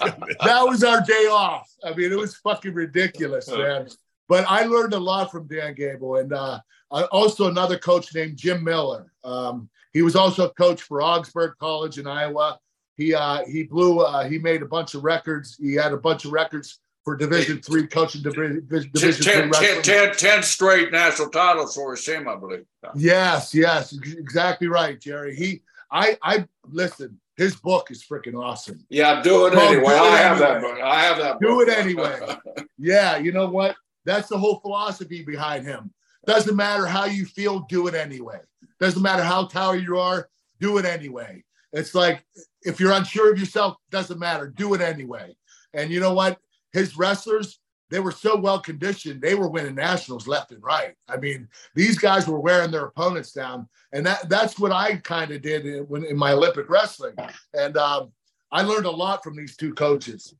[0.66, 1.70] was our day off.
[1.84, 3.88] I mean, it was fucking ridiculous, man.
[4.28, 6.60] But I learned a lot from Dan Gable, and uh,
[6.90, 9.12] also another coach named Jim Miller.
[9.24, 12.58] Um, he was also a coach for Wartburg College in Iowa.
[12.96, 14.00] He uh, he blew.
[14.00, 15.56] Uh, he made a bunch of records.
[15.60, 18.22] He had a bunch of records for Division Three coaching.
[18.22, 22.64] Division, division ten, three ten, ten, ten straight national titles for his team, I believe.
[22.94, 25.34] Yes, yes, exactly right, Jerry.
[25.34, 28.84] He, I, I listen his book is freaking awesome.
[28.88, 29.82] Yeah, do it oh, anyway.
[29.82, 30.78] Do it I have that book.
[30.80, 31.40] I have that.
[31.40, 31.50] Book.
[31.50, 32.20] Do it anyway.
[32.78, 33.76] yeah, you know what?
[34.04, 35.92] That's the whole philosophy behind him.
[36.26, 38.40] Doesn't matter how you feel, do it anyway.
[38.80, 40.28] Doesn't matter how tired you are,
[40.60, 41.42] do it anyway.
[41.72, 42.24] It's like
[42.62, 45.34] if you're unsure of yourself, doesn't matter, do it anyway.
[45.72, 46.38] And you know what?
[46.72, 47.58] His wrestlers,
[47.92, 50.94] they were so well conditioned, they were winning nationals left and right.
[51.08, 55.30] I mean, these guys were wearing their opponents down, and that that's what I kind
[55.30, 57.14] of did in, when in my Olympic wrestling,
[57.52, 58.10] and um,
[58.50, 60.34] I learned a lot from these two coaches.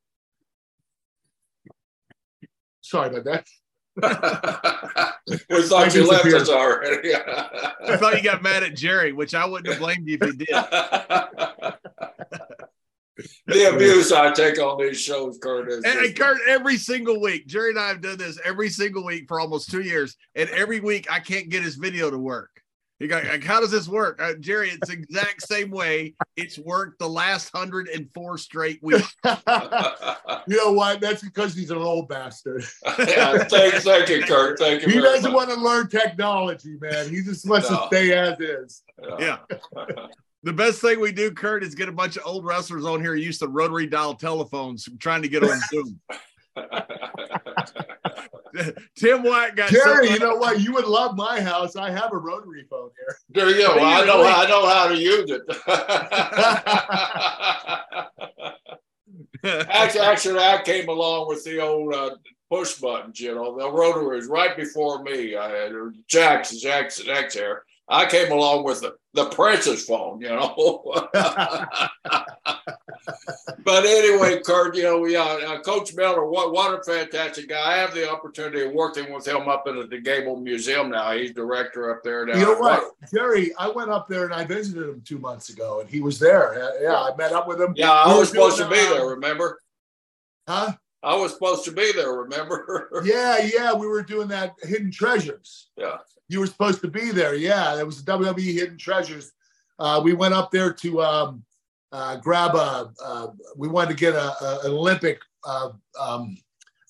[2.80, 3.46] Sorry about that.
[5.50, 7.14] we thought you left us already.
[7.14, 10.32] I thought you got mad at Jerry, which I wouldn't have blamed you if you
[10.32, 10.48] did.
[13.46, 15.68] the abuse I take on these shows, Kurt.
[15.68, 19.04] Is and, and Kurt, every single week, Jerry and I have done this every single
[19.04, 22.52] week for almost two years, and every week I can't get his video to work.
[23.02, 24.70] He got like, how does this work, uh, Jerry?
[24.70, 29.16] It's the exact same way it's worked the last hundred and four straight weeks.
[29.24, 31.00] you know what?
[31.00, 32.64] That's because he's an old bastard.
[33.00, 34.56] yeah, thank, thank you, Kurt.
[34.56, 34.88] Thank you.
[34.88, 35.48] He doesn't much.
[35.48, 37.10] want to learn technology, man.
[37.10, 37.80] He just wants no.
[37.80, 38.82] to stay as is.
[39.18, 39.38] Yeah.
[40.44, 43.14] The best thing we do, Kurt, is get a bunch of old wrestlers on here
[43.14, 46.00] used to rotary dial telephones trying to get on Zoom.
[48.96, 50.10] Tim White got Jerry.
[50.10, 50.60] You know what?
[50.60, 51.76] You would love my house.
[51.76, 53.16] I have a rotary phone here.
[53.30, 53.78] There you go.
[53.78, 54.22] I know.
[54.24, 55.42] I know how to use it.
[59.70, 62.16] actually, actually, I came along with the old uh,
[62.50, 63.20] push buttons.
[63.20, 65.36] You know, the rotary was right before me.
[65.36, 65.72] I had
[66.06, 67.64] Jack's Jack's X there.
[67.88, 71.10] I came along with the, the Princess phone, you know.
[73.64, 77.74] but anyway, Kurt, you know, yeah, uh, Coach Miller, what what a fantastic guy!
[77.74, 81.12] I have the opportunity of working with him up at the Gable Museum now.
[81.12, 82.38] He's director up there now.
[82.38, 83.52] You know what, Jerry?
[83.58, 86.78] I went up there and I visited him two months ago, and he was there.
[86.80, 87.74] Yeah, I met up with him.
[87.76, 89.06] Yeah, I was supposed to be there.
[89.06, 89.58] Remember?
[90.48, 90.72] Huh?
[91.04, 92.88] I was supposed to be there, remember?
[93.04, 93.74] yeah, yeah.
[93.74, 95.68] We were doing that hidden treasures.
[95.76, 95.96] Yeah
[96.32, 97.34] you were supposed to be there.
[97.34, 99.32] Yeah, it was WWE Hidden Treasures.
[99.78, 101.44] Uh, we went up there to um,
[101.92, 102.92] uh, grab a.
[103.02, 106.36] Uh, we wanted to get a, a an Olympic uh, um,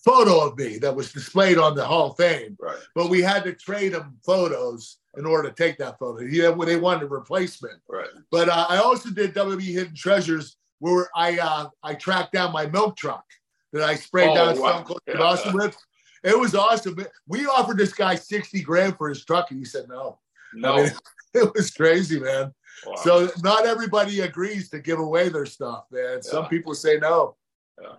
[0.04, 2.56] photo of me that was displayed on the Hall of Fame.
[2.60, 2.78] Right.
[2.94, 6.24] But we had to trade them photos in order to take that photo.
[6.24, 7.80] Yeah, they wanted a replacement.
[7.88, 8.08] Right.
[8.30, 12.66] But uh, I also did WWE Hidden Treasures where I uh, I tracked down my
[12.66, 13.24] milk truck
[13.72, 14.68] that I sprayed oh, down wow.
[14.68, 15.52] Stone Cold yeah.
[15.52, 15.76] with.
[16.22, 16.96] It was awesome.
[17.26, 20.18] We offered this guy 60 grand for his truck and he said no.
[20.54, 20.74] No.
[20.74, 20.92] I mean,
[21.34, 22.52] it was crazy, man.
[22.86, 22.94] Wow.
[22.96, 26.14] So not everybody agrees to give away their stuff, man.
[26.16, 26.20] Yeah.
[26.20, 27.36] Some people say no.
[27.80, 27.94] Yeah.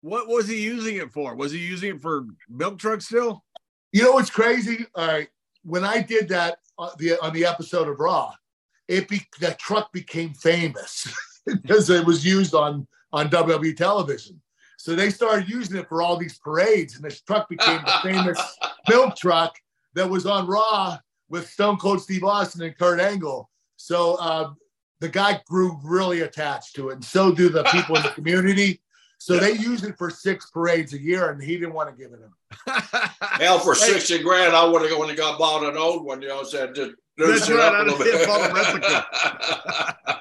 [0.00, 1.34] What was he using it for?
[1.34, 3.44] Was he using it for milk truck still?
[3.92, 4.86] You know what's crazy?
[4.94, 5.28] All right,
[5.64, 8.32] when I did that on the on the episode of Raw,
[8.86, 11.12] it be that truck became famous
[11.46, 14.40] because it was used on on WWE television.
[14.78, 18.40] So they started using it for all these parades, and this truck became the famous
[18.88, 19.56] milk truck
[19.94, 20.96] that was on Raw
[21.28, 23.50] with Stone Cold Steve Austin and Kurt Angle.
[23.76, 24.52] So uh,
[25.00, 28.80] the guy grew really attached to it, and so do the people in the community.
[29.18, 29.40] So yeah.
[29.40, 32.20] they use it for six parades a year, and he didn't want to give it
[32.20, 32.32] him.
[33.40, 36.22] Hell, for sixty grand, I would have when he got bought an old one.
[36.22, 37.74] You know, said just that's right.
[37.74, 39.06] I didn't replica.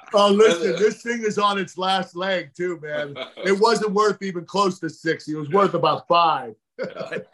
[0.14, 3.16] oh, listen, this thing is on its last leg too, man.
[3.46, 5.34] It wasn't worth even close to sixty.
[5.34, 6.56] It was worth about five.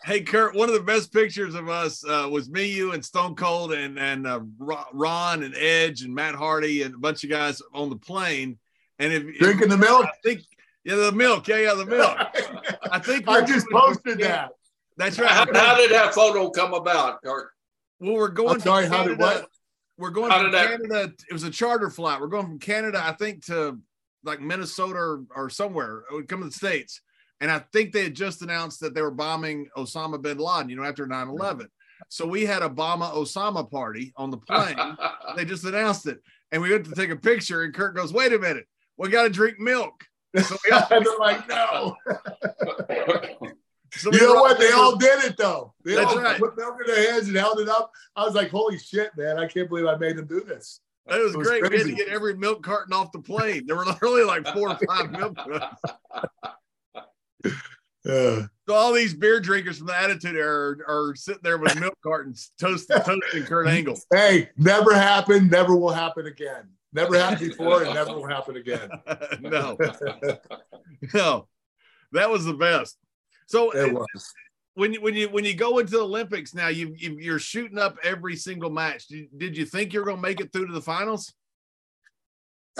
[0.06, 3.36] hey, Kurt, one of the best pictures of us uh, was me, you, and Stone
[3.36, 7.62] Cold, and and uh, Ron and Edge and Matt Hardy and a bunch of guys
[7.74, 8.58] on the plane.
[9.00, 10.42] And if drinking if, the milk, I think
[10.84, 12.18] yeah, the milk, yeah, yeah, the milk.
[12.92, 14.52] I think I just posted that.
[14.98, 15.30] That's right.
[15.30, 17.53] How, how, did that photo come about, Kurt?
[18.04, 18.56] Well, we're going.
[18.56, 19.48] I'm sorry, how did what?
[19.98, 21.14] We're going How from Canada.
[21.30, 22.20] It was a charter flight.
[22.20, 23.80] We're going from Canada, I think, to
[24.26, 26.04] like Minnesota or, or somewhere.
[26.12, 27.02] It would come to the States.
[27.40, 30.76] And I think they had just announced that they were bombing Osama bin Laden, you
[30.76, 31.68] know, after 9 11.
[32.10, 34.78] So we had a Obama Osama party on the plane.
[35.38, 36.20] they just announced it.
[36.52, 38.66] And we went to take a picture, and Kurt goes, Wait a minute,
[38.98, 40.04] we got to drink milk.
[40.42, 41.96] So we all, they're like, No.
[43.96, 44.60] So you know what?
[44.60, 45.74] They all did it though.
[45.84, 46.40] They That's all right.
[46.40, 47.92] put milk in their hands and held it up.
[48.16, 49.38] I was like, holy shit, man.
[49.38, 50.80] I can't believe I made them do this.
[51.10, 51.64] It was, it was great.
[51.64, 51.84] Crazy.
[51.84, 53.66] We had to get every milk carton off the plane.
[53.68, 55.80] There were literally like four or five milk cartons.
[58.06, 58.48] Yeah.
[58.68, 61.98] So all these beer drinkers from the Attitude Era are, are sitting there with milk
[62.04, 63.98] cartons, toasting, toasting Kurt Angle.
[64.14, 66.70] Hey, never happened, never will happen again.
[66.92, 68.90] Never happened before, and never will happen again.
[69.42, 69.78] no,
[71.14, 71.48] no,
[72.12, 72.98] that was the best.
[73.54, 74.34] So it was.
[74.74, 77.78] When you when you when you go into the Olympics now, you, you are shooting
[77.78, 79.08] up every single match.
[79.08, 81.32] Did, did you think you're going to make it through to the finals?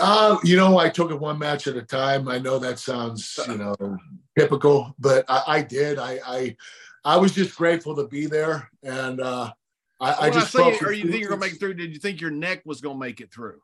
[0.00, 2.26] Uh, you know, I took it one match at a time.
[2.26, 3.76] I know that sounds, you know,
[4.36, 6.00] typical, but I, I did.
[6.00, 6.56] I, I,
[7.04, 9.52] I was just grateful to be there, and uh,
[10.00, 10.56] I, I just.
[10.56, 11.74] I say, are you think you're gonna make it through?
[11.74, 13.60] Did you think your neck was gonna make it through?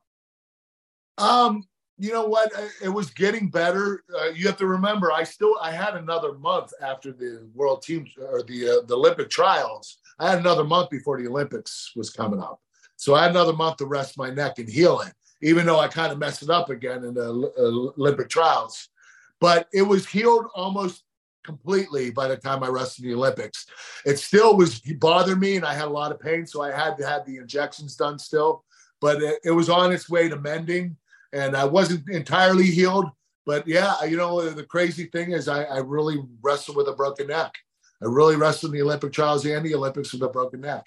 [1.18, 1.64] Um,
[2.00, 2.50] you know what?
[2.82, 4.02] It was getting better.
[4.18, 8.10] Uh, you have to remember, I still I had another month after the World Teams
[8.18, 9.98] or the uh, the Olympic trials.
[10.18, 12.60] I had another month before the Olympics was coming up,
[12.96, 15.12] so I had another month to rest my neck and heal it.
[15.42, 18.88] Even though I kind of messed it up again in the uh, Olympic trials,
[19.38, 21.04] but it was healed almost
[21.44, 23.66] completely by the time I rested the Olympics.
[24.06, 26.96] It still was bothered me, and I had a lot of pain, so I had
[26.98, 28.64] to have the injections done still.
[29.00, 30.96] But it, it was on its way to mending
[31.32, 33.06] and I wasn't entirely healed.
[33.46, 37.28] But yeah, you know, the crazy thing is I, I really wrestled with a broken
[37.28, 37.54] neck.
[38.02, 40.84] I really wrestled in the Olympic trials and the Olympics with a broken neck.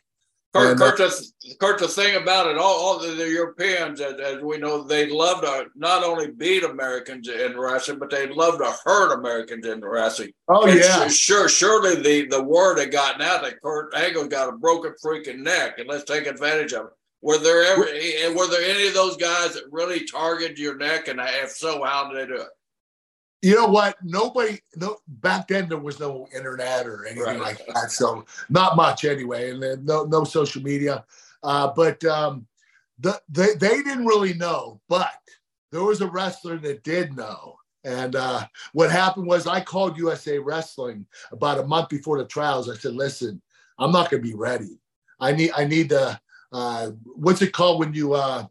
[0.53, 3.99] Kurt, and, uh, Kurt, the, Kurt, the thing about it, all, all the, the Europeans,
[3.99, 8.27] as, as, we know, they love to not only beat Americans in wrestling, but they
[8.27, 10.31] love to hurt Americans in wrestling.
[10.47, 11.49] Oh and yeah, sure.
[11.49, 15.79] Surely the the word had gotten out that Kurt Angle got a broken freaking neck,
[15.79, 16.91] and let's take advantage of it.
[17.23, 21.07] Were there ever were there any of those guys that really targeted your neck?
[21.07, 22.49] And if so, how did they do it?
[23.41, 23.95] You know what?
[24.03, 24.59] Nobody.
[24.75, 24.97] No.
[25.07, 27.39] Back then, there was no internet or anything right.
[27.39, 31.05] like that, so not much anyway, and then no no social media.
[31.43, 32.45] Uh, but um,
[32.99, 35.13] the, they they didn't really know, but
[35.71, 37.55] there was a wrestler that did know.
[37.85, 42.69] And uh, what happened was I called USA Wrestling about a month before the trials.
[42.69, 43.41] I said, "Listen,
[43.79, 44.81] I'm not going to be ready.
[45.21, 46.19] I need I need to
[46.53, 48.45] uh, what's it called when you uh,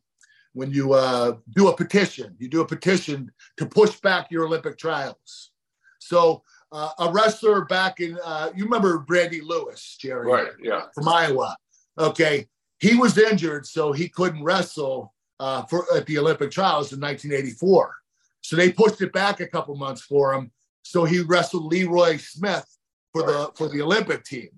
[0.53, 2.35] when you uh, do a petition?
[2.39, 5.53] You do a petition to push back your Olympic trials.
[6.01, 10.49] So uh, a wrestler back in uh, you remember Randy Lewis, Jerry, right?
[10.61, 11.57] Yeah, from Iowa.
[11.99, 12.49] Okay,
[12.81, 17.95] he was injured, so he couldn't wrestle uh, for at the Olympic trials in 1984.
[18.41, 20.51] So they pushed it back a couple months for him.
[20.83, 22.67] So he wrestled Leroy Smith
[23.13, 23.29] for right.
[23.29, 24.49] the for the Olympic team.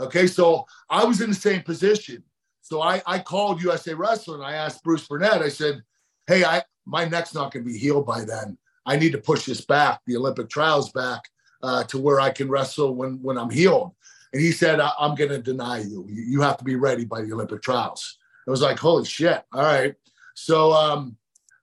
[0.00, 2.22] Okay, so I was in the same position.
[2.68, 4.42] So I, I called USA Wrestling.
[4.42, 5.82] I asked Bruce Burnett, I said,
[6.26, 8.58] hey, I my neck's not going to be healed by then.
[8.84, 11.22] I need to push this back, the Olympic trials back
[11.62, 13.94] uh, to where I can wrestle when, when I'm healed.
[14.32, 16.06] And he said, I'm going to deny you.
[16.08, 18.18] You have to be ready by the Olympic trials.
[18.46, 19.42] I was like, holy shit.
[19.52, 19.94] All right.
[20.34, 21.16] So, um,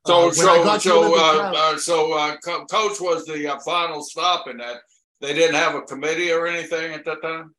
[0.06, 4.58] so, uh, so, so, uh, uh, so, uh, coach was the uh, final stop in
[4.58, 4.78] that.
[5.22, 7.54] They didn't have a committee or anything at that time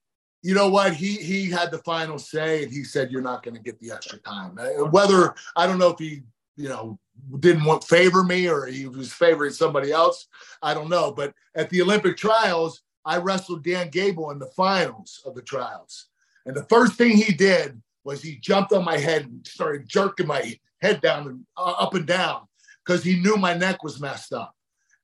[0.46, 0.94] you know what?
[0.94, 3.90] He he had the final say, and he said you're not going to get the
[3.90, 4.56] extra time.
[4.56, 6.22] Uh, whether I don't know if he
[6.56, 7.00] you know
[7.40, 10.28] didn't want favor me or he was favoring somebody else,
[10.62, 11.10] I don't know.
[11.10, 16.06] But at the Olympic trials, I wrestled Dan Gable in the finals of the trials,
[16.46, 20.28] and the first thing he did was he jumped on my head and started jerking
[20.28, 22.42] my head down and uh, up and down
[22.84, 24.54] because he knew my neck was messed up.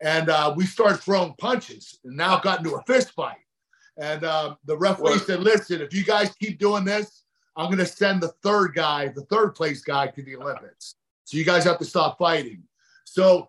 [0.00, 3.38] And uh, we started throwing punches, and now got into a fist fight.
[3.98, 7.24] And um, the referee said, listen, if you guys keep doing this,
[7.56, 10.94] I'm going to send the third guy, the third place guy to the Olympics.
[11.24, 12.62] So you guys have to stop fighting.
[13.04, 13.48] So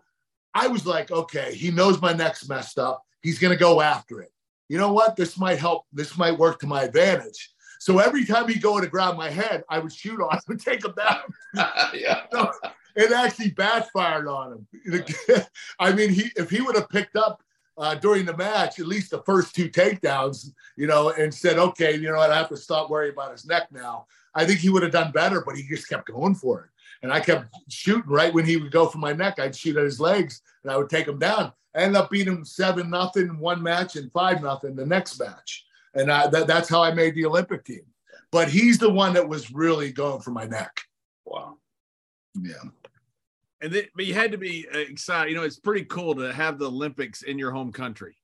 [0.54, 3.02] I was like, okay, he knows my neck's messed up.
[3.22, 4.30] He's going to go after it.
[4.68, 5.16] You know what?
[5.16, 5.86] This might help.
[5.92, 7.50] This might work to my advantage.
[7.80, 10.60] So every time he go to grab my head, I would shoot on him and
[10.60, 11.20] take him down.
[11.94, 12.22] yeah.
[12.32, 12.50] So
[12.96, 15.04] it actually backfired on him.
[15.80, 17.42] I mean, he if he would have picked up
[17.76, 21.96] uh, during the match, at least the first two takedowns, you know, and said, okay,
[21.96, 24.06] you know what, I have to stop worrying about his neck now.
[24.34, 26.70] I think he would have done better, but he just kept going for it.
[27.02, 29.38] And I kept shooting right when he would go for my neck.
[29.38, 31.52] I'd shoot at his legs and I would take him down.
[31.74, 35.66] I ended up beating him seven nothing one match and five nothing the next match.
[35.94, 37.82] And I, that, that's how I made the Olympic team.
[38.32, 40.80] But he's the one that was really going for my neck.
[41.24, 41.58] Wow.
[42.40, 42.70] Yeah
[43.64, 45.30] and then, but you had to be uh, excited.
[45.30, 48.14] You know, it's pretty cool to have the Olympics in your home country.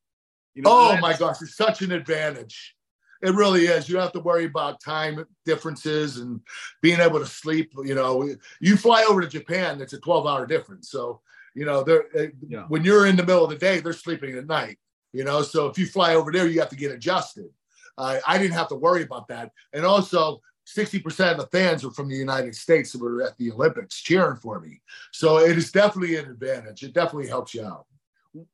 [0.55, 2.77] You know, oh my gosh, it's such an advantage.
[3.23, 3.89] It really is.
[3.89, 6.41] You don't have to worry about time differences and
[6.83, 7.73] being able to sleep.
[7.83, 8.29] You know,
[8.61, 10.91] you fly over to Japan, it's a 12 hour difference.
[10.91, 11.23] So,
[11.55, 12.65] you know, they're, uh, yeah.
[12.69, 14.79] when you're in the middle of the day, they're sleeping at night,
[15.13, 15.41] you know.
[15.41, 17.49] So if you fly over there, you have to get adjusted.
[17.97, 19.53] Uh, I didn't have to worry about that.
[19.73, 20.43] And also,
[20.77, 24.37] 60% of the fans are from the United States that were at the Olympics cheering
[24.37, 24.81] for me.
[25.13, 26.83] So it is definitely an advantage.
[26.83, 27.87] It definitely helps you out.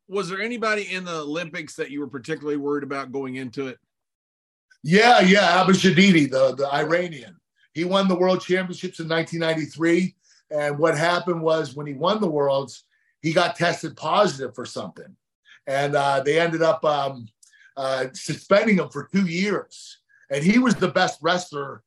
[0.09, 3.79] Was there anybody in the Olympics that you were particularly worried about going into it?
[4.83, 5.63] Yeah, yeah.
[5.63, 7.37] Abbas Jadidi, the, the Iranian.
[7.75, 10.15] He won the world championships in 1993.
[10.51, 12.85] And what happened was when he won the worlds,
[13.21, 15.17] he got tested positive for something.
[15.67, 17.29] And uh, they ended up um,
[17.77, 19.99] uh, suspending him for two years
[20.31, 21.83] and he was the best wrestler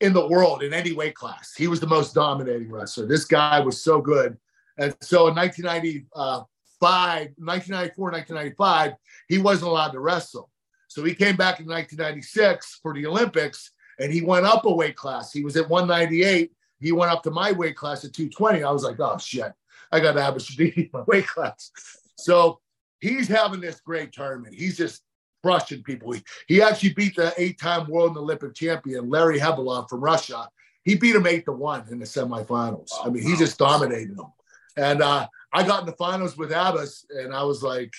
[0.00, 1.54] in the world in any weight class.
[1.56, 3.06] He was the most dominating wrestler.
[3.06, 4.36] This guy was so good.
[4.78, 6.46] And so in 1995,
[6.80, 8.92] 1994, 1995,
[9.28, 10.50] he wasn't allowed to wrestle.
[10.88, 14.96] So he came back in 1996 for the Olympics and he went up a weight
[14.96, 15.32] class.
[15.32, 16.52] He was at 198.
[16.80, 18.62] He went up to my weight class at 220.
[18.62, 19.52] I was like, oh shit.
[19.92, 21.70] I gotta have Abbas Jadidi in my weight class.
[22.18, 22.60] So
[23.00, 24.54] he's having this great tournament.
[24.54, 25.02] He's just
[25.42, 26.12] crushing people.
[26.12, 30.48] He, he actually beat the eight-time world and Olympic champion Leri Khabelov from Russia.
[30.84, 32.90] He beat him eight to one in the semifinals.
[33.04, 34.32] I mean, he just dominated them.
[34.76, 37.92] And uh, I got in the finals with Abbas, and I was like,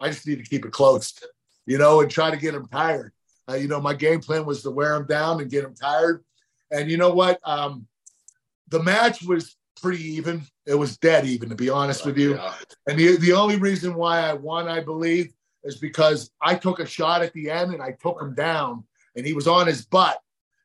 [0.00, 1.14] I just need to keep it close,
[1.66, 3.12] you know, and try to get him tired.
[3.48, 6.22] Uh, you know, my game plan was to wear him down and get him tired.
[6.70, 7.40] And you know what?
[7.44, 7.86] Um,
[8.68, 10.42] the match was pretty even.
[10.66, 12.38] It was dead even, to be honest with you.
[12.86, 15.32] And the, the only reason why I won, I believe,
[15.64, 18.84] is because I took a shot at the end and I took him down,
[19.16, 20.20] and he was on his butt,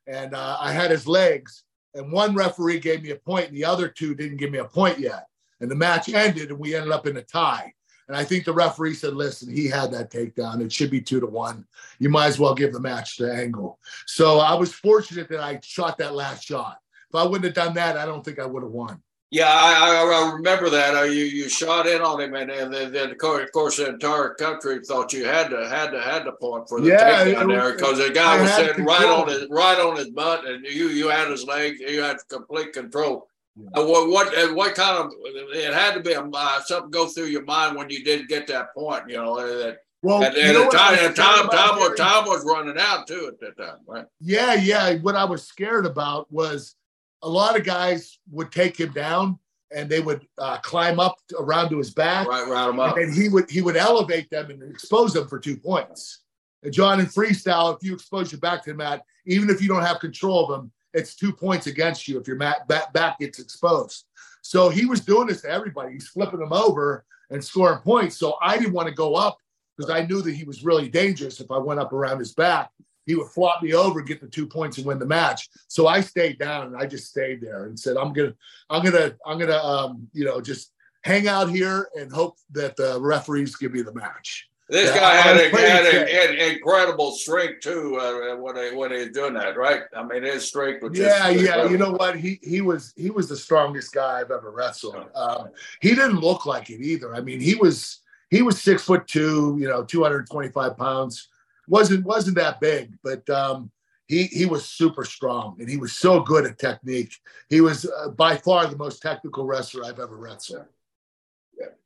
[0.07, 1.63] and uh, I had his legs.
[1.95, 4.65] And one referee gave me a point, and the other two didn't give me a
[4.65, 5.27] point yet.
[5.59, 7.71] And the match ended, and we ended up in a tie.
[8.07, 10.61] And I think the referee said, listen, he had that takedown.
[10.61, 11.65] It should be two to one.
[11.99, 13.79] You might as well give the match to Angle.
[14.07, 16.79] So I was fortunate that I shot that last shot.
[17.09, 19.01] If I wouldn't have done that, I don't think I would have won.
[19.33, 20.95] Yeah, I, I, remember that.
[20.95, 24.35] Uh, you you shot in on him, and, and then, then of course the entire
[24.35, 27.73] country thought you had to had to had the point for the yeah, takedown there
[27.73, 30.89] because the guy I was sitting right on his right on his butt, and you
[30.89, 33.27] you had his leg, you had complete control.
[33.73, 37.25] Uh, what what uh, what kind of it had to be uh, something go through
[37.25, 39.79] your mind when you didn't get that point, you know that.
[40.03, 43.39] Well, and, and the time, and time, time, was, time was running out too at
[43.39, 44.05] that time, right?
[44.19, 44.95] Yeah, yeah.
[44.97, 46.75] What I was scared about was
[47.23, 49.39] a lot of guys would take him down
[49.75, 53.13] and they would uh, climb up around to his back, right, round him up, and
[53.13, 56.19] he would he would elevate them and expose them for two points.
[56.61, 59.67] And John, in freestyle, if you expose your back to the mat, even if you
[59.67, 63.19] don't have control of them, it's two points against you if your mat, back, back
[63.19, 64.05] gets exposed.
[64.41, 65.93] So he was doing this to everybody.
[65.93, 68.17] He's flipping them over and scoring points.
[68.17, 69.37] So I didn't want to go up
[69.75, 71.39] because I knew that he was really dangerous.
[71.39, 72.69] If I went up around his back,
[73.05, 75.49] he would flop me over, get the two points, and win the match.
[75.67, 78.33] So I stayed down and I just stayed there and said, "I'm gonna,
[78.69, 80.71] I'm gonna, I'm gonna, um, you know, just
[81.03, 85.15] hang out here and hope that the referees give me the match." This yeah, guy
[85.17, 89.57] had, a, had an incredible strength too uh, when he when he was doing that,
[89.57, 89.81] right?
[89.95, 91.41] I mean, his strength was yeah, yeah.
[91.41, 91.71] Incredible.
[91.71, 92.15] You know what?
[92.15, 95.05] He he was he was the strongest guy I've ever wrestled.
[95.13, 95.49] Um,
[95.81, 97.13] he didn't look like it either.
[97.13, 97.99] I mean, he was
[98.29, 101.27] he was six foot two, you know, two hundred twenty five pounds.
[101.67, 103.71] Wasn't wasn't that big, but um,
[104.07, 107.15] he he was super strong and he was so good at technique.
[107.49, 110.65] He was uh, by far the most technical wrestler I've ever wrestled.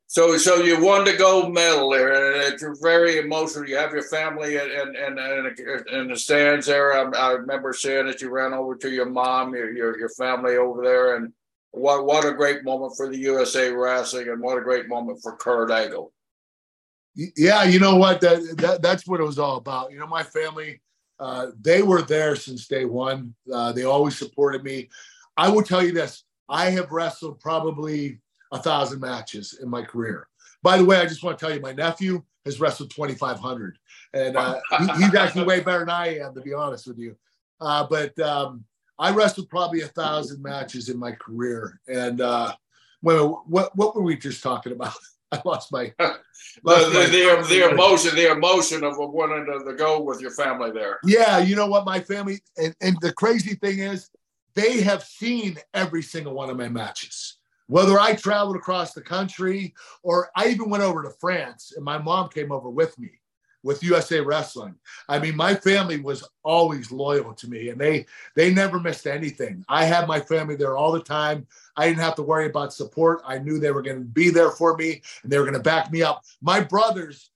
[0.09, 3.67] So, so you won the gold medal there, and it's very emotional.
[3.67, 5.59] You have your family and and and
[5.89, 6.93] in the stands there.
[6.93, 10.55] I, I, remember seeing that you ran over to your mom, your, your your family
[10.55, 11.33] over there, and
[11.71, 15.35] what what a great moment for the USA Wrestling, and what a great moment for
[15.35, 16.13] Kurt Angle.
[17.35, 18.21] Yeah, you know what?
[18.21, 19.91] That, that that's what it was all about.
[19.91, 20.81] You know, my family,
[21.19, 23.33] uh, they were there since day one.
[23.51, 24.89] Uh, they always supported me.
[25.35, 28.19] I will tell you this: I have wrestled probably
[28.51, 30.27] a thousand matches in my career.
[30.61, 33.77] By the way, I just want to tell you, my nephew has wrestled 2,500,
[34.13, 37.15] and uh, he, he's actually way better than I am, to be honest with you.
[37.59, 38.63] Uh, but um,
[38.99, 41.79] I wrestled probably a thousand matches in my career.
[41.87, 42.53] And uh,
[43.01, 44.93] wait, what what were we just talking about?
[45.31, 49.65] I lost my, lost the, my the, the, the, emotion, the emotion of wanting to,
[49.65, 50.99] to go with your family there.
[51.03, 54.09] Yeah, you know what, my family, and, and the crazy thing is,
[54.55, 57.37] they have seen every single one of my matches.
[57.67, 61.97] Whether I traveled across the country or I even went over to France and my
[61.97, 63.11] mom came over with me
[63.67, 64.73] with USA Wrestling.
[65.09, 69.65] I mean, my family was always loyal to me and they they never missed anything.
[69.67, 71.45] I had my family there all the time.
[71.75, 73.21] I didn't have to worry about support.
[73.25, 75.59] I knew they were going to be there for me and they were going to
[75.59, 76.23] back me up.
[76.41, 77.29] My brothers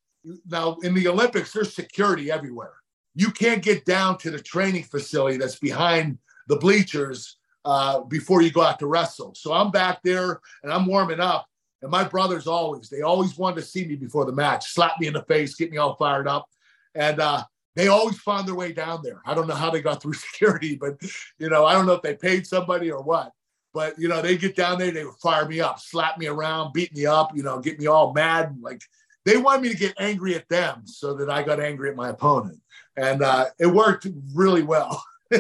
[0.49, 2.75] now in the Olympics there's security everywhere.
[3.13, 6.17] You can't get down to the training facility that's behind
[6.47, 9.35] the bleachers uh, before you go out to wrestle.
[9.35, 11.47] So I'm back there and I'm warming up.
[11.81, 15.07] And my brothers always, they always wanted to see me before the match, slap me
[15.07, 16.47] in the face, get me all fired up.
[16.93, 17.43] And uh,
[17.75, 19.21] they always found their way down there.
[19.25, 21.01] I don't know how they got through security, but
[21.39, 23.31] you know, I don't know if they paid somebody or what.
[23.73, 26.73] But you know, they get down there, they would fire me up, slap me around,
[26.73, 28.57] beat me up, you know, get me all mad.
[28.61, 28.81] Like
[29.25, 32.09] they wanted me to get angry at them so that I got angry at my
[32.09, 32.59] opponent.
[32.97, 35.01] And uh, it worked really well.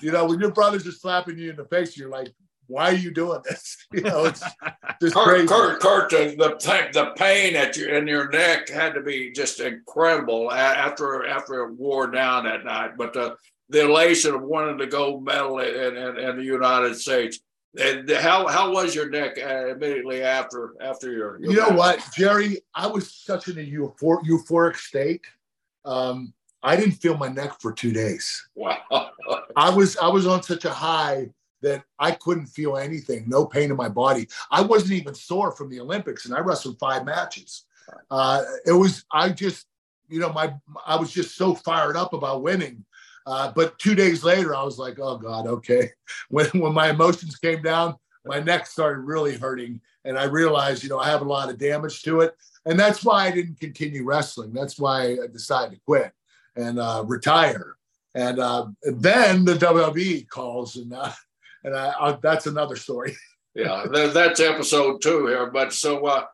[0.00, 2.32] you know, when your brothers are slapping you in the face, you're like,
[2.68, 3.76] why are you doing this?
[3.92, 4.42] You know, it's
[5.00, 5.46] just Kurt, crazy.
[5.46, 10.52] Kurt, Kurt, the, the pain at your in your neck had to be just incredible
[10.52, 12.96] after after it wore down that night.
[12.98, 13.36] But the
[13.68, 17.40] the elation of winning the gold medal in, in, in the United States.
[17.78, 21.40] And how how was your neck uh, immediately after after your?
[21.40, 21.78] your you know match?
[21.78, 22.58] what, Jerry?
[22.74, 25.22] I was such in a euphor- euphoric state.
[25.84, 28.48] Um, I didn't feel my neck for two days.
[28.54, 28.78] Wow.
[29.56, 31.28] I was I was on such a high
[31.66, 34.28] that I couldn't feel anything, no pain in my body.
[34.52, 37.64] I wasn't even sore from the Olympics, and I wrestled five matches.
[38.08, 39.66] Uh, it was I just,
[40.08, 40.54] you know, my
[40.86, 42.84] I was just so fired up about winning.
[43.26, 45.90] Uh, but two days later, I was like, oh God, okay.
[46.28, 50.88] When when my emotions came down, my neck started really hurting, and I realized, you
[50.88, 54.04] know, I have a lot of damage to it, and that's why I didn't continue
[54.04, 54.52] wrestling.
[54.52, 56.12] That's why I decided to quit
[56.54, 57.76] and uh, retire.
[58.14, 61.12] And, uh, then the WWE calls, and uh,
[61.64, 63.16] and I, I, that's another story.
[63.54, 65.50] yeah, that's episode two here.
[65.50, 66.24] But so, uh,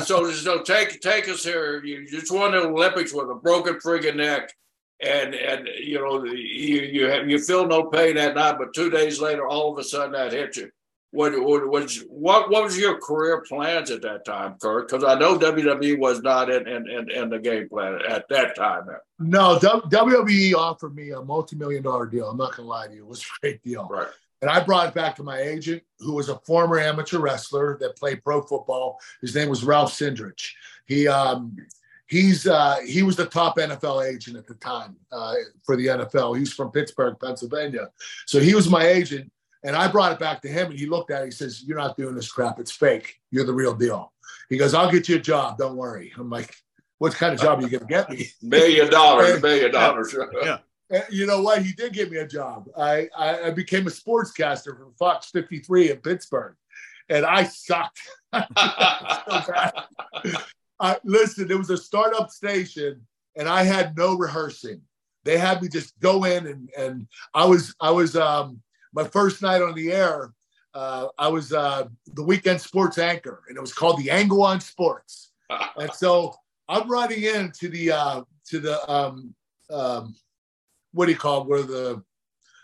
[0.00, 1.82] so so take take us here.
[1.84, 4.52] You just won the Olympics with a broken friggin' neck,
[5.00, 8.90] and and you know you you have, you feel no pain that night, but two
[8.90, 10.70] days later, all of a sudden that hits you.
[11.12, 14.88] What, what was what, what was your career plans at that time, Kurt?
[14.88, 18.54] Because I know WWE was not in, in, in, in, the game plan at that
[18.54, 18.86] time.
[19.18, 22.28] No, WWE offered me a multi-million dollar deal.
[22.28, 23.88] I'm not gonna lie to you, it was a great deal.
[23.88, 24.08] Right.
[24.42, 27.96] And I brought it back to my agent, who was a former amateur wrestler that
[27.96, 28.98] played pro football.
[29.22, 30.50] His name was Ralph Cindrich.
[30.86, 31.56] He um,
[32.06, 35.34] he's uh, he was the top NFL agent at the time uh,
[35.64, 36.38] for the NFL.
[36.38, 37.88] He's from Pittsburgh, Pennsylvania.
[38.26, 39.30] So he was my agent.
[39.64, 41.26] And I brought it back to him and he looked at it.
[41.26, 42.60] He says, You're not doing this crap.
[42.60, 43.16] It's fake.
[43.32, 44.12] You're the real deal.
[44.48, 45.58] He goes, I'll get you a job.
[45.58, 46.12] Don't worry.
[46.16, 46.54] I'm like,
[46.98, 48.28] What kind of job are you going to get me?
[48.42, 50.14] Million dollars, million dollars.
[50.42, 50.58] yeah.
[51.10, 51.62] You know what?
[51.62, 52.68] He did give me a job.
[52.76, 56.54] I, I, I became a sportscaster for Fox 53 in Pittsburgh.
[57.08, 58.00] And I sucked.
[58.32, 58.42] so
[60.80, 63.06] I, listen, it was a startup station
[63.36, 64.80] and I had no rehearsing.
[65.24, 68.60] They had me just go in and, and I was, I was, um,
[68.92, 70.32] my first night on the air,
[70.76, 74.60] uh, I was uh, the weekend sports anchor, and it was called the Angle on
[74.60, 75.32] Sports.
[75.76, 76.34] and so
[76.68, 79.34] I'm running into the uh, to the um,
[79.70, 80.14] um,
[80.96, 82.02] what do you call it, where the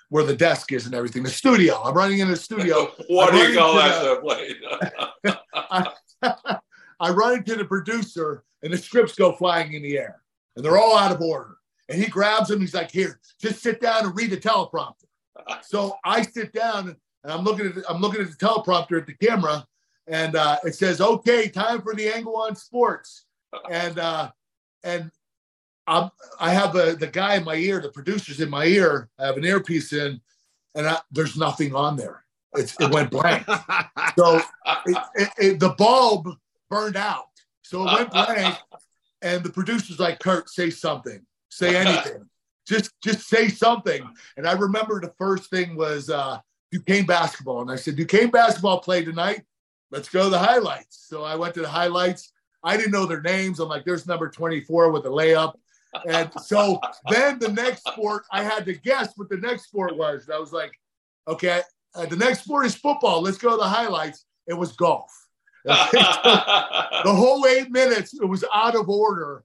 [0.08, 1.80] where the desk is and everything, the studio.
[1.82, 2.90] I'm running in the studio.
[3.08, 5.38] what do you call that
[6.22, 6.58] I,
[7.00, 10.22] I run into the producer, and the scripts go flying in the air,
[10.56, 11.56] and they're all out of order.
[11.88, 12.60] And he grabs them.
[12.60, 15.04] He's like, "Here, just sit down and read the teleprompter."
[15.62, 19.14] so I sit down and I'm looking at I'm looking at the teleprompter at the
[19.14, 19.66] camera,
[20.06, 23.24] and uh, it says, "Okay, time for the angle on sports,"
[23.70, 24.30] and uh,
[24.84, 25.10] and
[25.86, 29.08] I'm, I have the the guy in my ear, the producer's in my ear.
[29.18, 30.20] I have an earpiece in,
[30.74, 32.24] and I, there's nothing on there.
[32.54, 33.46] It's, it went blank.
[34.18, 34.40] so
[34.86, 36.28] it, it, it, the bulb
[36.70, 37.28] burned out.
[37.62, 38.56] So it went blank,
[39.22, 42.28] and the producer's like, "Kurt, say something, say anything."
[42.66, 44.08] just just say something.
[44.36, 46.38] And I remember the first thing was uh,
[46.70, 49.42] Duquesne basketball, and I said, Duquesne basketball play tonight.
[49.90, 51.06] Let's go to the highlights.
[51.08, 52.32] So I went to the highlights.
[52.64, 53.60] I didn't know their names.
[53.60, 55.54] I'm like, there's number 24 with a layup.
[56.08, 56.80] And so
[57.10, 60.26] then the next sport, I had to guess what the next sport was.
[60.26, 60.72] And I was like,
[61.28, 61.62] okay,
[61.94, 63.22] uh, the next sport is football.
[63.22, 64.24] Let's go to the highlights.
[64.46, 65.10] It was golf.
[65.64, 69.44] the whole eight minutes, it was out of order.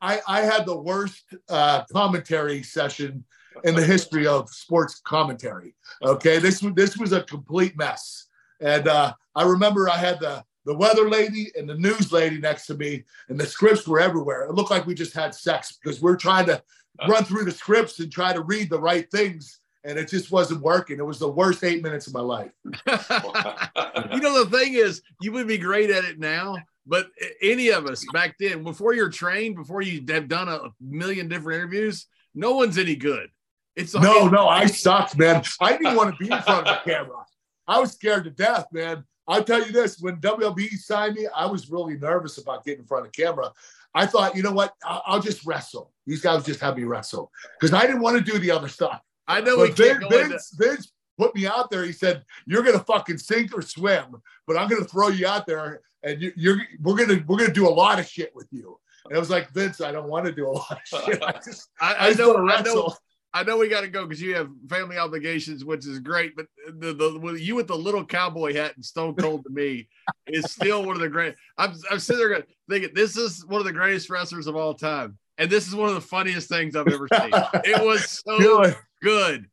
[0.00, 3.24] I, I had the worst uh, commentary session
[3.64, 5.74] in the history of sports commentary.
[6.02, 8.26] Okay, this this was a complete mess,
[8.60, 12.66] and uh, I remember I had the the weather lady and the news lady next
[12.66, 14.44] to me, and the scripts were everywhere.
[14.44, 16.62] It looked like we just had sex because we're trying to
[17.00, 17.08] uh.
[17.08, 20.60] run through the scripts and try to read the right things and it just wasn't
[20.60, 20.98] working.
[20.98, 22.50] It was the worst eight minutes of my life.
[22.64, 26.56] you know, the thing is, you would be great at it now,
[26.86, 27.06] but
[27.40, 31.60] any of us back then, before you're trained, before you have done a million different
[31.60, 33.30] interviews, no one's any good.
[33.76, 35.42] It's no, no, I sucked, man.
[35.60, 37.24] I didn't want to be in front of the camera.
[37.68, 39.04] I was scared to death, man.
[39.28, 42.86] I'll tell you this: when WWE signed me, I was really nervous about getting in
[42.86, 43.52] front of camera.
[43.94, 44.74] I thought, you know what?
[44.84, 45.92] I'll, I'll just wrestle.
[46.06, 49.00] These guys just have me wrestle because I didn't want to do the other stuff.
[49.26, 51.84] I know but Vince, Vince, Vince put me out there.
[51.84, 55.80] He said, "You're gonna fucking sink or swim, but I'm gonna throw you out there,
[56.02, 59.16] and you, are we're gonna we're gonna do a lot of shit with you." And
[59.16, 61.22] I was like, Vince, I don't want to do a lot of shit.
[61.22, 62.94] I just I, I, I just know, I know.
[63.36, 66.34] I know we got to go because you have family obligations, which is great.
[66.34, 66.46] But
[66.78, 69.88] the, the you with the little cowboy hat and Stone Cold to me
[70.26, 71.34] is still one of the great.
[71.58, 75.18] I'm I'm sitting there thinking this is one of the greatest wrestlers of all time,
[75.36, 77.30] and this is one of the funniest things I've ever seen.
[77.62, 78.76] it was so good.
[79.02, 79.46] good.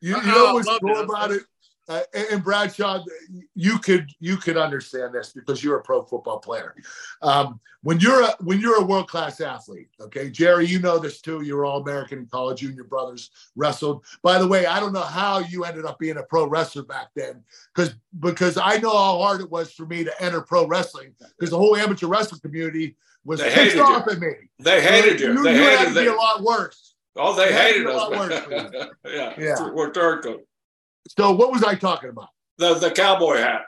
[0.00, 1.42] You, you know what's cool about it?
[1.88, 3.02] Uh, and Bradshaw,
[3.54, 6.74] you could you could understand this because you're a pro football player.
[7.22, 11.22] Um, when you're a when you're a world class athlete, okay, Jerry, you know this
[11.22, 11.42] too.
[11.42, 12.60] You're all American in college.
[12.60, 14.04] You and your brothers wrestled.
[14.22, 17.08] By the way, I don't know how you ended up being a pro wrestler back
[17.16, 17.42] then,
[17.74, 21.50] because because I know how hard it was for me to enter pro wrestling because
[21.50, 24.12] the whole amateur wrestling community was they pissed off you.
[24.12, 24.32] at me.
[24.58, 25.32] They hated you.
[25.32, 26.96] You, they you hated had to be a lot worse.
[27.16, 28.88] Oh, they, they hated us.
[29.06, 29.70] yeah, yeah.
[29.70, 30.40] We're turtle.
[31.08, 32.28] So what was I talking about?
[32.58, 33.62] The the cowboy hat.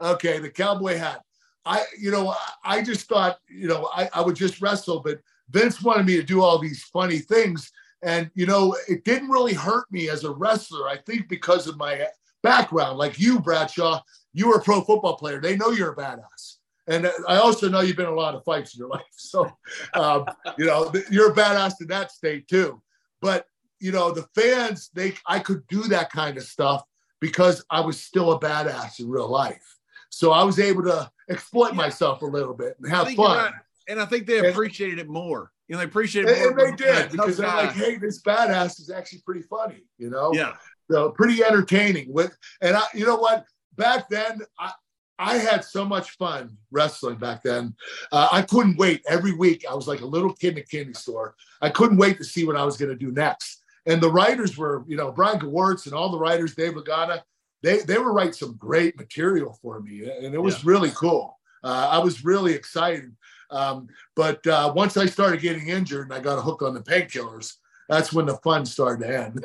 [0.00, 1.22] Okay, the cowboy hat.
[1.64, 5.20] I, you know, I just thought, you know, I, I would just wrestle, but
[5.50, 7.70] Vince wanted me to do all these funny things.
[8.02, 10.88] And, you know, it didn't really hurt me as a wrestler.
[10.88, 12.06] I think because of my
[12.42, 14.00] background, like you, Bradshaw,
[14.32, 15.40] you were a pro football player.
[15.40, 16.56] They know you're a badass.
[16.88, 19.02] And I also know you've been in a lot of fights in your life.
[19.12, 19.48] So,
[19.94, 20.26] um,
[20.58, 22.82] you know, you're a badass in that state too.
[23.20, 23.46] But,
[23.82, 26.84] you know, the fans, they, I could do that kind of stuff
[27.20, 29.78] because I was still a badass in real life.
[30.08, 31.78] So I was able to exploit yeah.
[31.78, 33.36] myself a little bit and have fun.
[33.36, 33.52] Right.
[33.88, 35.50] And I think they appreciated and, it more.
[35.66, 36.66] You know, they appreciated it more.
[36.66, 40.32] And they did because they're like, hey, this badass is actually pretty funny, you know?
[40.32, 40.54] Yeah.
[40.90, 42.12] So pretty entertaining.
[42.12, 43.46] With and I, you know what?
[43.76, 44.72] Back then, I
[45.18, 47.74] I had so much fun wrestling back then.
[48.10, 49.02] Uh, I couldn't wait.
[49.08, 51.34] Every week, I was like a little kid in a candy store.
[51.60, 53.61] I couldn't wait to see what I was going to do next.
[53.86, 57.22] And the writers were, you know, Brian Gewirtz and all the writers, Dave Lagana,
[57.62, 60.70] they they were writing some great material for me, and it was yeah.
[60.70, 61.38] really cool.
[61.62, 63.14] Uh, I was really excited.
[63.50, 66.80] Um, but uh, once I started getting injured and I got a hook on the
[66.80, 67.54] painkillers,
[67.88, 69.44] that's when the fun started to end.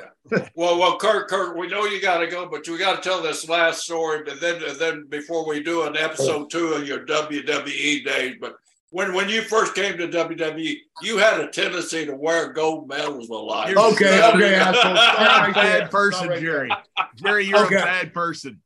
[0.56, 3.22] well, well, Kurt, Kurt, we know you got to go, but we got to tell
[3.22, 4.24] this last story.
[4.24, 8.56] But then, then before we do an episode two of your WWE days, but
[8.90, 13.30] when when you first came to WWE, you had a tendency to wear gold medals
[13.30, 13.70] a lot.
[13.70, 14.94] Okay, okay, asshole.
[14.94, 16.72] You're a bad person, right Jerry.
[17.16, 17.76] Jerry, you're okay.
[17.76, 18.62] a bad person.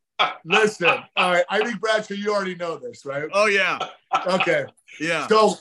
[0.46, 1.46] Listen, all right.
[1.50, 3.28] I think Bradshaw, you already know this, right?
[3.34, 3.80] Oh yeah.
[4.28, 4.66] Okay.
[5.00, 5.28] Yeah.
[5.28, 5.56] So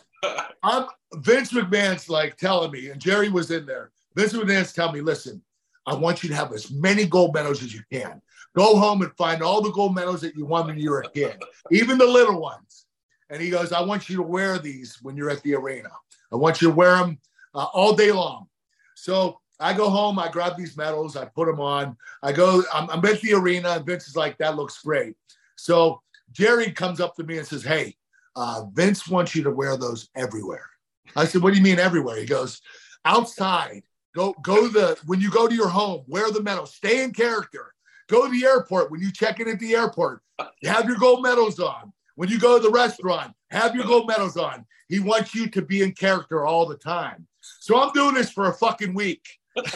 [0.62, 3.90] I'm Vince McMahon's like telling me, and Jerry was in there.
[4.14, 5.42] Vince McMahon's telling me, listen,
[5.86, 8.20] I want you to have as many gold medals as you can.
[8.54, 11.11] Go home and find all the gold medals that you won when you were a
[11.11, 11.40] kid,
[11.70, 12.86] even the little ones.
[13.31, 15.91] And he goes, I want you to wear these when you're at the arena.
[16.33, 17.18] I want you to wear them
[17.55, 18.49] uh, all day long.
[18.97, 21.97] So I go home, I grab these medals, I put them on.
[22.22, 25.14] I go, I'm, I'm at the arena, and Vince is like, that looks great.
[25.57, 26.03] So
[26.33, 27.97] Jerry comes up to me and says, Hey,
[28.37, 30.66] uh, Vince wants you to wear those everywhere.
[31.14, 32.16] I said, What do you mean everywhere?
[32.16, 32.61] He goes,
[33.05, 33.83] Outside,
[34.14, 37.72] go, go the, when you go to your home, wear the medal, stay in character.
[38.09, 38.91] Go to the airport.
[38.91, 40.22] When you check in at the airport,
[40.62, 41.93] you have your gold medals on.
[42.20, 44.66] When you go to the restaurant, have your gold medals on.
[44.90, 47.26] He wants you to be in character all the time.
[47.60, 49.26] So I'm doing this for a fucking week.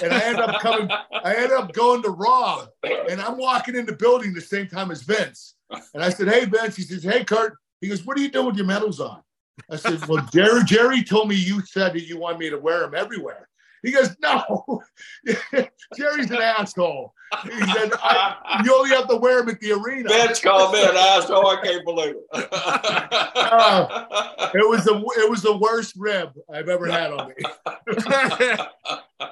[0.03, 2.67] And I end up coming, I end up going to Raw
[3.09, 5.55] and I'm walking in the building the same time as Vince.
[5.95, 6.77] And I said, Hey, Vince.
[6.77, 7.57] He says, Hey, Kurt.
[7.81, 9.23] He goes, What are you doing with your medals on?
[9.71, 12.81] I said, Well, Jerry, Jerry told me you said that you want me to wear
[12.81, 13.49] them everywhere.
[13.85, 14.83] He goes, No,
[15.97, 17.13] Jerry's an asshole.
[17.43, 17.93] He said,
[18.65, 20.09] You only have to wear them at the arena.
[20.09, 21.47] Vince called me an asshole.
[21.47, 22.49] I can't believe it.
[22.53, 27.35] uh, it was the it was the worst rib I've ever had on me.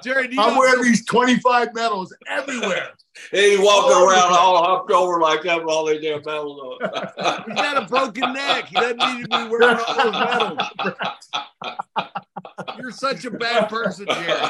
[0.03, 2.89] Jerry, I'm wearing these 25 medals everywhere.
[3.31, 7.43] He's walking oh, around all humped over like that with all these damn medals on.
[7.45, 8.65] He's got a broken neck.
[8.65, 10.61] He doesn't need to be wearing all those medals.
[12.77, 14.49] You're such a bad person, Jerry.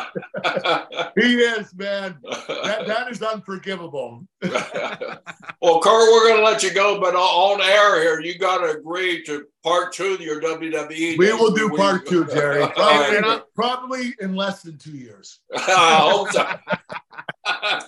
[1.16, 2.18] he is, man.
[2.24, 4.26] That, that is unforgivable.
[4.42, 8.78] well, Kurt, we're going to let you go, but on air here, you got to
[8.78, 11.18] agree to part two of your WWE.
[11.18, 12.66] We will do part two, Jerry.
[12.76, 15.40] Probably, probably in less than two years.
[15.56, 16.46] I hope so.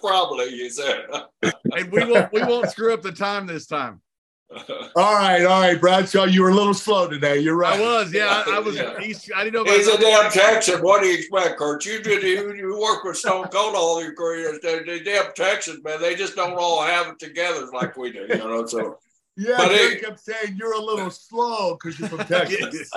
[0.02, 1.06] probably, you said.
[1.42, 4.02] and we won't we won't screw up the time this time.
[4.96, 6.26] all right, all right, Bradshaw.
[6.26, 7.40] You were a little slow today.
[7.40, 7.80] You're right.
[7.80, 8.44] I was, yeah.
[8.46, 8.76] I, I was.
[8.76, 8.94] Yeah.
[9.36, 9.64] I didn't know.
[9.64, 10.82] He's a damn Texan.
[10.82, 11.84] What do you expect, Kurt?
[11.86, 12.22] You did.
[12.24, 14.58] You, you work with Stone Cold all your career.
[14.62, 16.00] They, they damn Texans, man.
[16.00, 18.28] They just don't all have it together like we do.
[18.30, 19.00] You know, so.
[19.36, 22.90] Yeah, but Jerry kept saying you're a little slow because you're from Texas.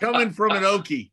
[0.00, 1.10] Coming from an Okie.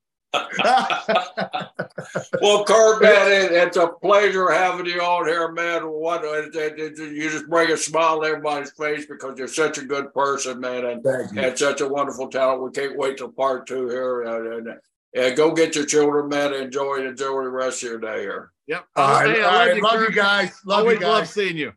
[2.42, 5.84] Well, Kurt, man, it, it's a pleasure having you on here, man.
[5.84, 9.78] What uh, it, it, you just bring a smile to everybody's face because you're such
[9.78, 12.62] a good person, man, and, and such a wonderful talent.
[12.62, 14.24] We can't wait till part two here.
[14.24, 14.80] And, and,
[15.16, 16.54] and go get your children, man.
[16.54, 18.52] Enjoy enjoy the rest of your day here.
[18.68, 18.86] Yep.
[18.96, 19.82] All right, hey, all right.
[19.82, 20.60] love you guys.
[20.66, 21.10] Love Always you guys.
[21.10, 21.74] Love seeing you.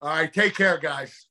[0.00, 1.26] All right, take care, guys.